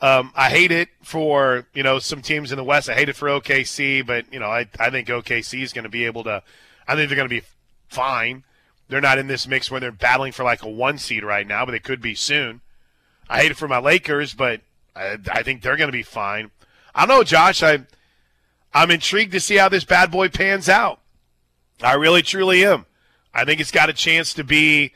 [0.00, 2.88] Um, I hate it for, you know, some teams in the West.
[2.88, 5.90] I hate it for OKC, but you know, I I think OKC is going to
[5.90, 6.42] be able to
[6.86, 7.46] I think they're going to be
[7.88, 8.44] fine.
[8.88, 11.64] They're not in this mix where they're battling for like a one seed right now,
[11.64, 12.60] but they could be soon.
[13.28, 14.62] I hate it for my Lakers, but
[14.96, 16.50] I, I think they're going to be fine.
[16.94, 17.62] I don't know, Josh.
[17.62, 17.80] I
[18.72, 21.00] I'm intrigued to see how this bad boy pans out.
[21.82, 22.86] I really, truly am.
[23.32, 24.92] I think it's got a chance to be.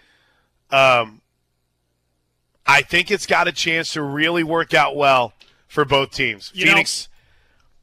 [0.70, 1.20] Um,
[2.66, 5.34] I think it's got a chance to really work out well
[5.68, 6.50] for both teams.
[6.54, 7.08] You know- Phoenix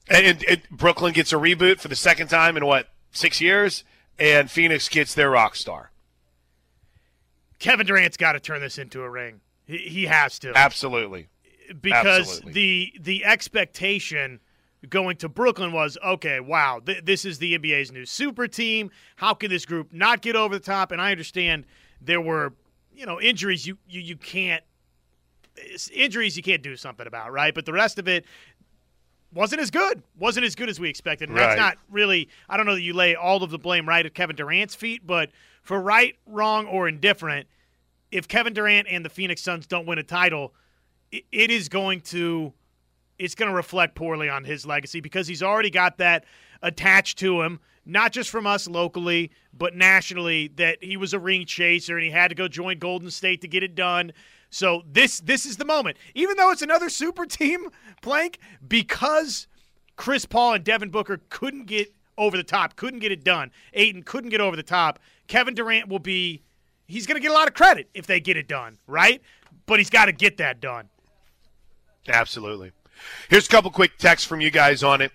[0.09, 3.83] and, and, and Brooklyn gets a reboot for the second time in what six years,
[4.17, 5.91] and Phoenix gets their rock star.
[7.59, 9.41] Kevin Durant's got to turn this into a ring.
[9.65, 10.51] He, he has to.
[10.55, 11.27] Absolutely.
[11.81, 12.53] because Absolutely.
[12.53, 14.39] the the expectation
[14.89, 16.39] going to Brooklyn was okay.
[16.39, 18.89] Wow, th- this is the NBA's new super team.
[19.17, 20.91] How can this group not get over the top?
[20.91, 21.65] And I understand
[22.01, 22.53] there were
[22.95, 24.63] you know injuries you you, you can't
[25.93, 27.53] injuries you can't do something about, right?
[27.53, 28.25] But the rest of it
[29.33, 30.01] wasn't as good.
[30.17, 31.29] Wasn't as good as we expected.
[31.29, 31.47] And Right.
[31.47, 34.13] that's not really I don't know that you lay all of the blame right at
[34.13, 35.29] Kevin Durant's feet, but
[35.69, 37.47] for right, wrong, or indifferent,
[38.11, 40.55] if Kevin Durant and the Phoenix Suns don't win a title,
[41.11, 42.53] it, is going to
[43.19, 46.25] it's going to reflect poorly on his legacy because he's already got that
[46.63, 51.45] attached to him, not just from us locally, but nationally that he was a ring
[51.45, 54.11] chaser and he had to go join Golden State to get it done.
[54.49, 55.97] So this this is the moment.
[56.15, 57.67] Even though it's another super team,
[58.01, 59.45] Plank, because
[59.97, 63.51] Chris Paul and Devin Booker couldn't get over the top, couldn't get it done.
[63.73, 64.97] Ayton couldn't get over the top.
[65.29, 66.41] Kevin Durant will be
[66.87, 69.21] he's going to get a lot of credit if they get it done, right?
[69.65, 70.89] But he's got to get that done.
[72.09, 72.71] Absolutely.
[73.29, 75.13] Here's a couple quick texts from you guys on it.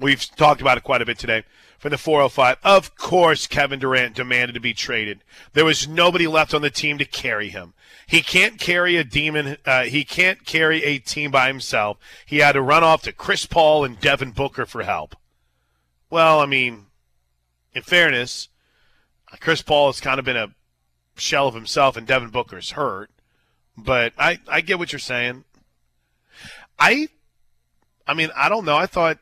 [0.00, 1.44] We've talked about it quite a bit today.
[1.78, 5.22] From the 405, of course, Kevin Durant demanded to be traded.
[5.52, 7.74] There was nobody left on the team to carry him.
[8.06, 9.58] He can't carry a demon.
[9.66, 11.98] Uh, he can't carry a team by himself.
[12.24, 15.16] He had to run off to Chris Paul and Devin Booker for help.
[16.08, 16.86] Well, I mean,
[17.74, 18.48] in fairness,
[19.40, 20.54] Chris Paul has kind of been a
[21.16, 23.10] shell of himself, and Devin Booker's hurt.
[23.76, 25.44] But I, I get what you're saying.
[26.78, 27.08] I,
[28.06, 28.76] I mean, I don't know.
[28.76, 29.18] I thought,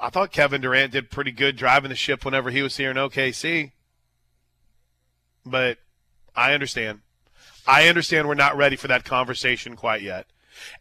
[0.00, 2.96] I thought Kevin Durant did pretty good driving the ship whenever he was here in
[2.96, 3.72] OKC.
[5.46, 5.78] But
[6.34, 7.00] I understand.
[7.66, 10.26] I understand we're not ready for that conversation quite yet.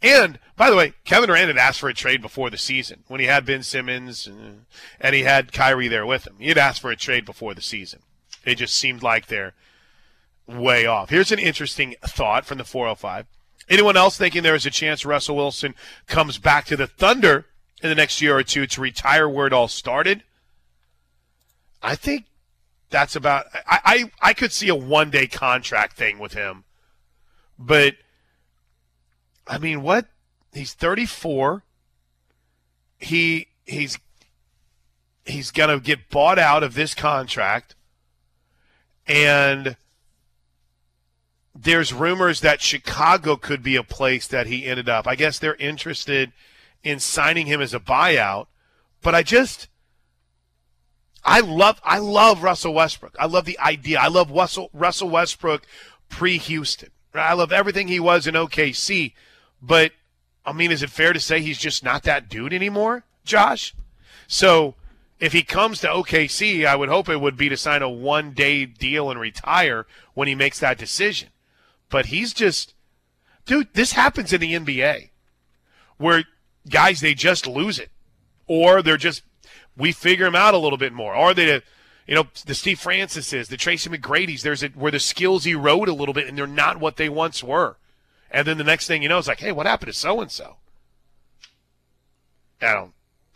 [0.02, 3.20] And by the way, Kevin Durant had asked for a trade before the season when
[3.20, 4.64] he had Ben Simmons uh,
[5.00, 6.36] and he had Kyrie there with him.
[6.40, 8.02] He had asked for a trade before the season.
[8.46, 9.54] It just seemed like they're
[10.48, 11.10] way off.
[11.10, 13.26] Here's an interesting thought from the 405.
[13.70, 15.74] Anyone else thinking there is a chance Russell Wilson
[16.08, 17.46] comes back to the Thunder
[17.82, 20.24] in the next year or two to retire where it all started?
[21.82, 22.26] I think
[22.90, 23.46] that's about.
[23.66, 26.64] I I, I could see a one day contract thing with him,
[27.58, 27.96] but
[29.48, 30.08] I mean, what?
[30.54, 31.64] He's 34.
[33.00, 33.98] He he's
[35.26, 37.76] he's gonna get bought out of this contract,
[39.08, 39.76] and
[41.56, 45.08] there's rumors that Chicago could be a place that he ended up.
[45.08, 46.32] I guess they're interested
[46.84, 48.48] in signing him as a buyout,
[49.02, 49.68] but I just
[51.24, 53.16] I love I love Russell Westbrook.
[53.20, 54.00] I love the idea.
[54.00, 55.66] I love Russell Russell Westbrook
[56.10, 56.90] pre Houston.
[57.14, 59.14] I love everything he was in OKC,
[59.62, 59.92] but
[60.46, 63.74] I mean, is it fair to say he's just not that dude anymore, Josh?
[64.28, 64.76] So
[65.20, 68.32] if he comes to OKC, I would hope it would be to sign a one
[68.32, 71.30] day deal and retire when he makes that decision.
[71.90, 72.74] But he's just,
[73.46, 75.10] dude, this happens in the NBA
[75.98, 76.24] where
[76.70, 77.90] guys, they just lose it.
[78.48, 79.24] Or they're just,
[79.78, 81.16] we figure them out a little bit more.
[81.16, 81.62] Or they,
[82.08, 85.94] you know, the Steve Francis's, the Tracy McGrady's, there's a, where the skills erode a
[85.94, 87.78] little bit and they're not what they once were.
[88.30, 90.32] And then the next thing you know, it's like, hey, what happened to so and
[90.32, 90.58] so?
[92.62, 92.94] I don't,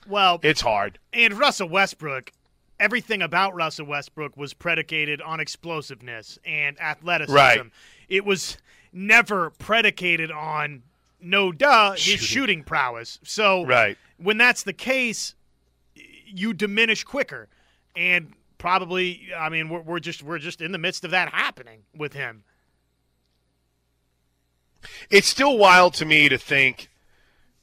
[0.08, 1.00] Well, it's hard.
[1.14, 2.32] and Russell Westbrook,
[2.80, 7.36] everything about Russell Westbrook was predicated on explosiveness and athleticism.
[7.36, 7.62] Right.
[8.08, 8.58] It was
[8.94, 10.84] never predicated on
[11.20, 12.26] no duh his Shooting.
[12.26, 13.20] shooting prowess.
[13.24, 13.98] So Right.
[14.18, 15.36] when that's the case,
[16.26, 17.48] you diminish quicker,
[17.96, 21.84] and probably, I mean, we're, we're just we're just in the midst of that happening
[21.96, 22.44] with him.
[25.10, 26.90] It's still wild to me to think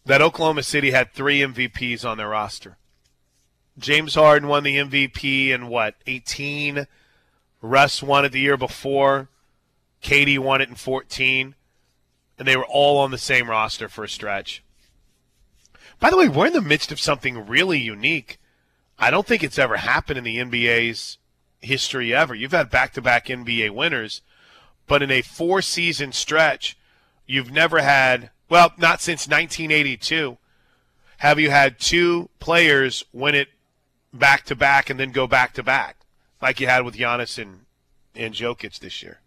[0.05, 2.77] that Oklahoma City had three MVPs on their roster.
[3.79, 6.87] James Harden won the MVP in what, 18?
[7.61, 9.29] Russ won it the year before.
[10.03, 11.55] KD won it in 14.
[12.39, 14.63] And they were all on the same roster for a stretch.
[15.99, 18.39] By the way, we're in the midst of something really unique.
[18.99, 21.19] I don't think it's ever happened in the NBA's
[21.61, 22.35] history ever.
[22.35, 24.21] You've had back to back NBA winners,
[24.87, 26.77] but in a four season stretch,
[27.27, 30.37] you've never had, well, not since 1982,
[31.19, 33.49] have you had two players win it
[34.15, 35.97] back to back and then go back to back,
[36.41, 37.61] like you had with Giannis and,
[38.15, 39.21] and Jokic this year.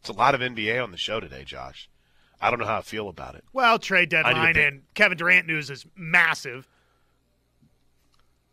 [0.00, 1.88] It's a lot of NBA on the show today, Josh.
[2.40, 3.44] I don't know how I feel about it.
[3.52, 6.68] Well, trade deadline and Kevin Durant news is massive.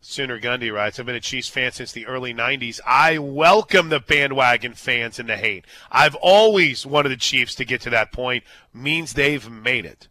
[0.06, 2.78] Sooner Gundy writes, I've been a Chiefs fan since the early 90s.
[2.86, 5.64] I welcome the bandwagon fans and the hate.
[5.90, 8.44] I've always wanted the Chiefs to get to that point.
[8.74, 10.08] Means they've made it.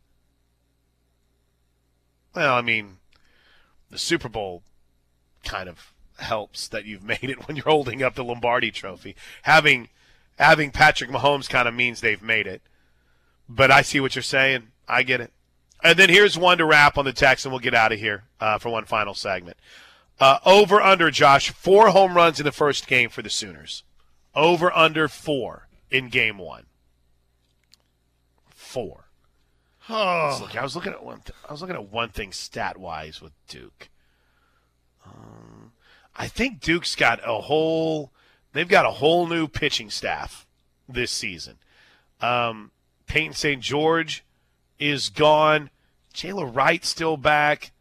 [2.36, 2.98] Well, I mean,
[3.92, 4.64] the Super Bowl
[5.44, 9.16] kind of helps that you've made it when you're holding up the Lombardi trophy.
[9.44, 9.90] Having
[10.40, 12.64] having Patrick Mahomes kind of means they've made it.
[13.48, 14.70] But I see what you're saying.
[14.88, 15.32] I get it.
[15.84, 18.24] And then here's one to wrap on the text, and we'll get out of here
[18.40, 19.58] uh, for one final segment.
[20.20, 23.84] Uh, over under, Josh, four home runs in the first game for the Sooners.
[24.34, 26.66] Over under four in game one.
[28.50, 29.10] Four.
[29.90, 30.38] Oh.
[30.42, 31.20] Look, I was looking at one.
[31.20, 33.90] Th- I was looking at one thing stat wise with Duke.
[35.06, 35.74] Um,
[36.16, 38.14] I think Duke's got a whole.
[38.54, 40.48] They've got a whole new pitching staff
[40.88, 41.58] this season.
[42.22, 42.72] Um,
[43.08, 43.62] Peyton St.
[43.62, 44.24] George
[44.84, 45.70] is gone.
[46.14, 47.72] Jala Wright still back.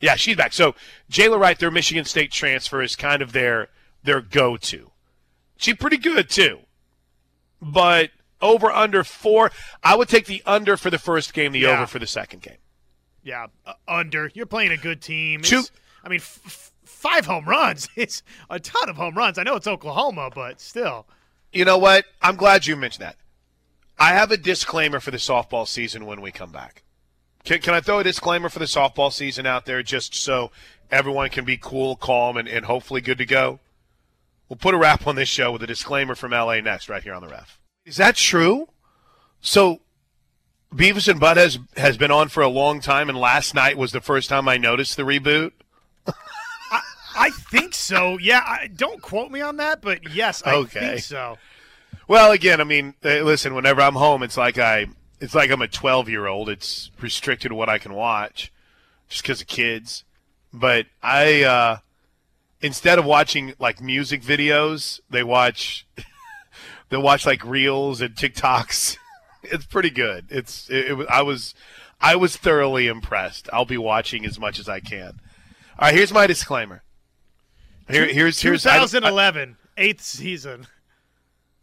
[0.00, 0.52] Yeah, she's back.
[0.52, 0.74] So
[1.08, 3.68] Jala Wright, their Michigan State transfer, is kind of their
[4.02, 4.90] their go to.
[5.56, 6.60] She's pretty good too,
[7.60, 9.50] but over under four.
[9.82, 11.70] I would take the under for the first game, the Yeah.
[11.70, 12.56] over for the second game.
[13.22, 14.30] Yeah, uh, under.
[14.34, 15.42] You're playing a good team.
[15.42, 15.70] Two- It's-
[16.02, 17.88] I mean, f- f- five home runs.
[17.96, 19.36] It's a ton of home runs.
[19.38, 21.06] I know it's Oklahoma, but still.
[21.52, 22.06] You know what?
[22.22, 23.16] I'm glad you mentioned that.
[24.00, 26.82] I have a disclaimer for the softball season when we come back.
[27.44, 30.50] Can, can I throw a disclaimer for the softball season out there just so
[30.90, 33.60] everyone can be cool, calm, and, and hopefully good to go?
[34.48, 37.14] We'll put a wrap on this show with a disclaimer from LA next, right here
[37.14, 37.58] on the ref.
[37.84, 38.68] Is that true?
[39.40, 39.80] So
[40.74, 43.92] Beavis and Bud has, has been on for a long time, and last night was
[43.92, 45.52] the first time I noticed the reboot.
[47.16, 48.18] I think so.
[48.18, 50.80] Yeah, I, don't quote me on that, but yes, I Okay.
[50.80, 51.36] think so.
[52.10, 53.54] Well, again, I mean, uh, listen.
[53.54, 54.86] Whenever I'm home, it's like I,
[55.20, 56.48] it's like I'm a 12 year old.
[56.48, 58.52] It's restricted what I can watch,
[59.08, 60.02] just because of kids.
[60.52, 61.76] But I, uh,
[62.60, 65.86] instead of watching like music videos, they watch,
[66.88, 68.96] they watch like reels and TikToks.
[69.44, 70.26] It's pretty good.
[70.28, 71.54] It's, it, it, I was,
[71.98, 73.48] I was thoroughly impressed.
[73.54, 75.18] I'll be watching as much as I can.
[75.78, 76.82] All right, here's my disclaimer.
[77.88, 80.66] Here, here's here's I I- 2011, eighth season.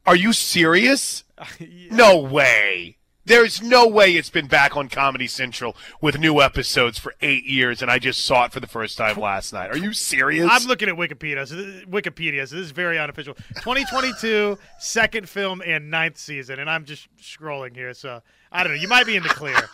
[0.07, 1.23] Are you serious?
[1.91, 2.97] No way.
[3.25, 7.81] There's no way it's been back on Comedy Central with new episodes for eight years,
[7.81, 9.69] and I just saw it for the first time last night.
[9.69, 10.47] Are you serious?
[10.49, 11.45] I'm looking at Wikipedia.
[11.47, 12.47] So this, Wikipedia.
[12.47, 13.33] So this is very unofficial.
[13.57, 17.93] 2022, second film and ninth season, and I'm just scrolling here.
[17.93, 18.79] So I don't know.
[18.81, 19.69] You might be in the clear.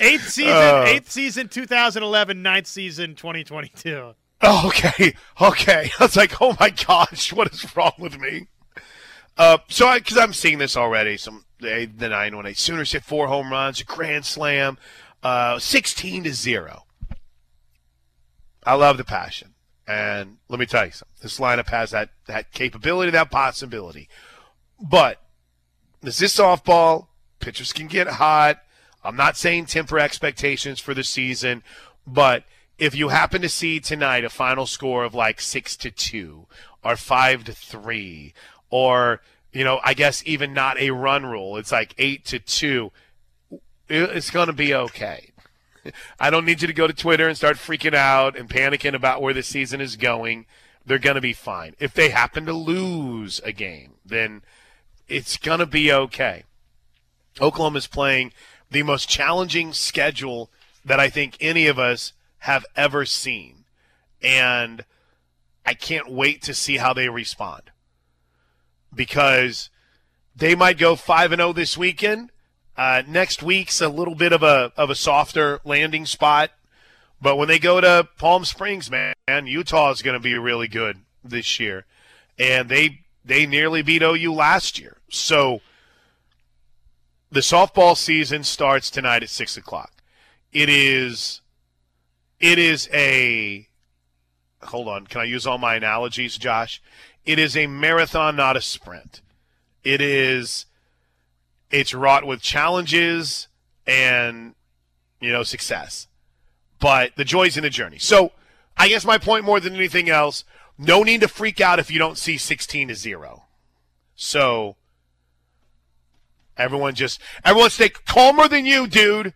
[0.00, 0.84] Eighth season, Uh.
[0.86, 4.14] eighth season, 2011, ninth season, 2022.
[4.42, 5.90] Oh, okay, okay.
[6.00, 8.48] I was like, oh my gosh, what is wrong with me?
[9.38, 11.16] Uh, so because I'm seeing this already.
[11.16, 14.78] Some the the nine one eight Sooners hit four home runs, a grand slam,
[15.22, 16.84] uh, sixteen to zero.
[18.64, 19.54] I love the passion,
[19.86, 21.16] and let me tell you something.
[21.22, 24.08] This lineup has that that capability, that possibility.
[24.78, 25.22] But
[26.02, 27.06] this is softball.
[27.38, 28.60] Pitchers can get hot.
[29.04, 31.62] I'm not saying temper expectations for the season,
[32.06, 32.44] but
[32.82, 36.46] if you happen to see tonight a final score of like six to two
[36.82, 38.34] or five to three,
[38.70, 39.20] or
[39.52, 42.90] you know, I guess even not a run rule, it's like eight to two.
[43.88, 45.30] It's going to be okay.
[46.18, 49.22] I don't need you to go to Twitter and start freaking out and panicking about
[49.22, 50.46] where the season is going.
[50.84, 51.76] They're going to be fine.
[51.78, 54.42] If they happen to lose a game, then
[55.06, 56.42] it's going to be okay.
[57.40, 58.32] Oklahoma's playing
[58.72, 60.50] the most challenging schedule
[60.84, 62.12] that I think any of us
[62.42, 63.64] have ever seen.
[64.22, 64.84] And
[65.64, 67.70] I can't wait to see how they respond.
[68.94, 69.70] Because
[70.34, 72.30] they might go 5 and 0 this weekend
[72.76, 76.50] Uh, next week's a little bit of a of a softer landing spot,
[77.20, 79.14] but when they go to Palm Springs, man,
[79.44, 81.84] Utah is going to be really good this year,
[82.38, 84.96] and they they nearly beat OU last year.
[85.10, 85.60] So
[87.30, 90.02] the softball season starts tonight at six o'clock.
[90.52, 91.42] It is
[92.42, 93.66] it is a
[94.62, 95.06] hold on.
[95.06, 96.82] Can I use all my analogies, Josh?
[97.24, 99.22] It is a marathon, not a sprint.
[99.84, 100.66] It is
[101.70, 103.48] it's wrought with challenges
[103.86, 104.54] and
[105.20, 106.06] you know success
[106.78, 108.30] but the joys in the journey so
[108.76, 110.44] i guess my point more than anything else
[110.78, 113.44] no need to freak out if you don't see 16 to 0
[114.14, 114.76] so
[116.56, 119.34] everyone just everyone stay calmer than you dude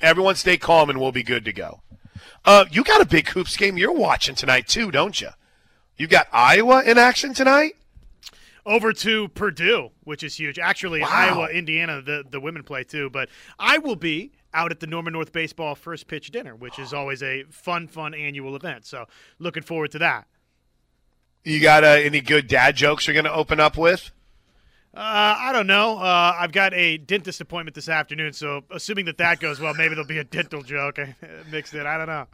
[0.00, 1.82] everyone stay calm and we'll be good to go
[2.44, 5.28] uh, you got a big hoops game you're watching tonight too don't you
[5.96, 7.74] you got iowa in action tonight
[8.64, 10.56] over to Purdue, which is huge.
[10.56, 11.08] Actually, Wow.
[11.10, 13.10] Iowa, Indiana, the, the women play too.
[13.10, 13.28] But
[13.58, 17.24] I will be out at the Norman North Baseball First Pitch Dinner, which is always
[17.24, 18.86] a fun, fun annual event.
[18.86, 19.06] So
[19.40, 20.28] looking forward to that.
[21.42, 24.12] you got uh, any good dad jokes you're going to open up with
[24.94, 25.00] Uh,
[25.38, 25.96] I don't know.
[25.98, 29.94] Uh, I've got a dentist appointment this afternoon, so assuming that that goes well, maybe
[29.94, 30.98] there'll be a dental joke
[31.50, 31.86] mixed in.
[31.86, 32.26] I don't know.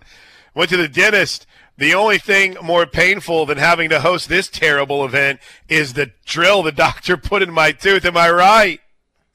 [0.55, 1.47] went to the dentist.
[1.77, 5.39] The only thing more painful than having to host this terrible event
[5.69, 8.05] is the drill the doctor put in my tooth.
[8.05, 8.81] Am I right?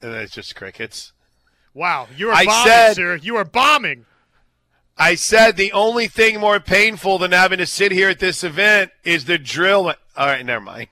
[0.02, 1.12] And it's just crickets.
[1.72, 3.16] Wow, you are I bombing, said- sir.
[3.16, 4.04] You are bombing.
[4.98, 8.92] I said the only thing more painful than having to sit here at this event
[9.02, 9.88] is the drill.
[9.88, 10.88] All right, never mind.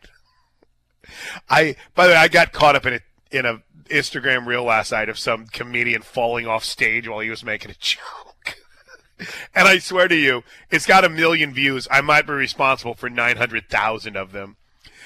[1.48, 3.00] I by the way, I got caught up in a
[3.30, 7.44] in a Instagram reel last night of some comedian falling off stage while he was
[7.44, 8.58] making a joke.
[9.54, 11.86] and I swear to you, it's got a million views.
[11.90, 14.56] I might be responsible for 900,000 of them.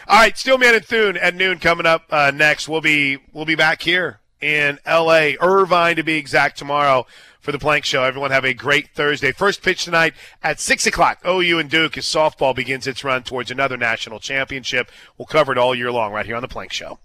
[0.06, 2.68] All right, Steelman and Thune at noon coming up uh, next.
[2.68, 7.06] We'll be we'll be back here in L.A., Irvine to be exact, tomorrow
[7.40, 8.02] for the Plank Show.
[8.02, 9.32] Everyone have a great Thursday.
[9.32, 11.20] First pitch tonight at six o'clock.
[11.24, 14.90] OU and Duke as softball begins its run towards another national championship.
[15.16, 16.98] We'll cover it all year long right here on the Plank Show.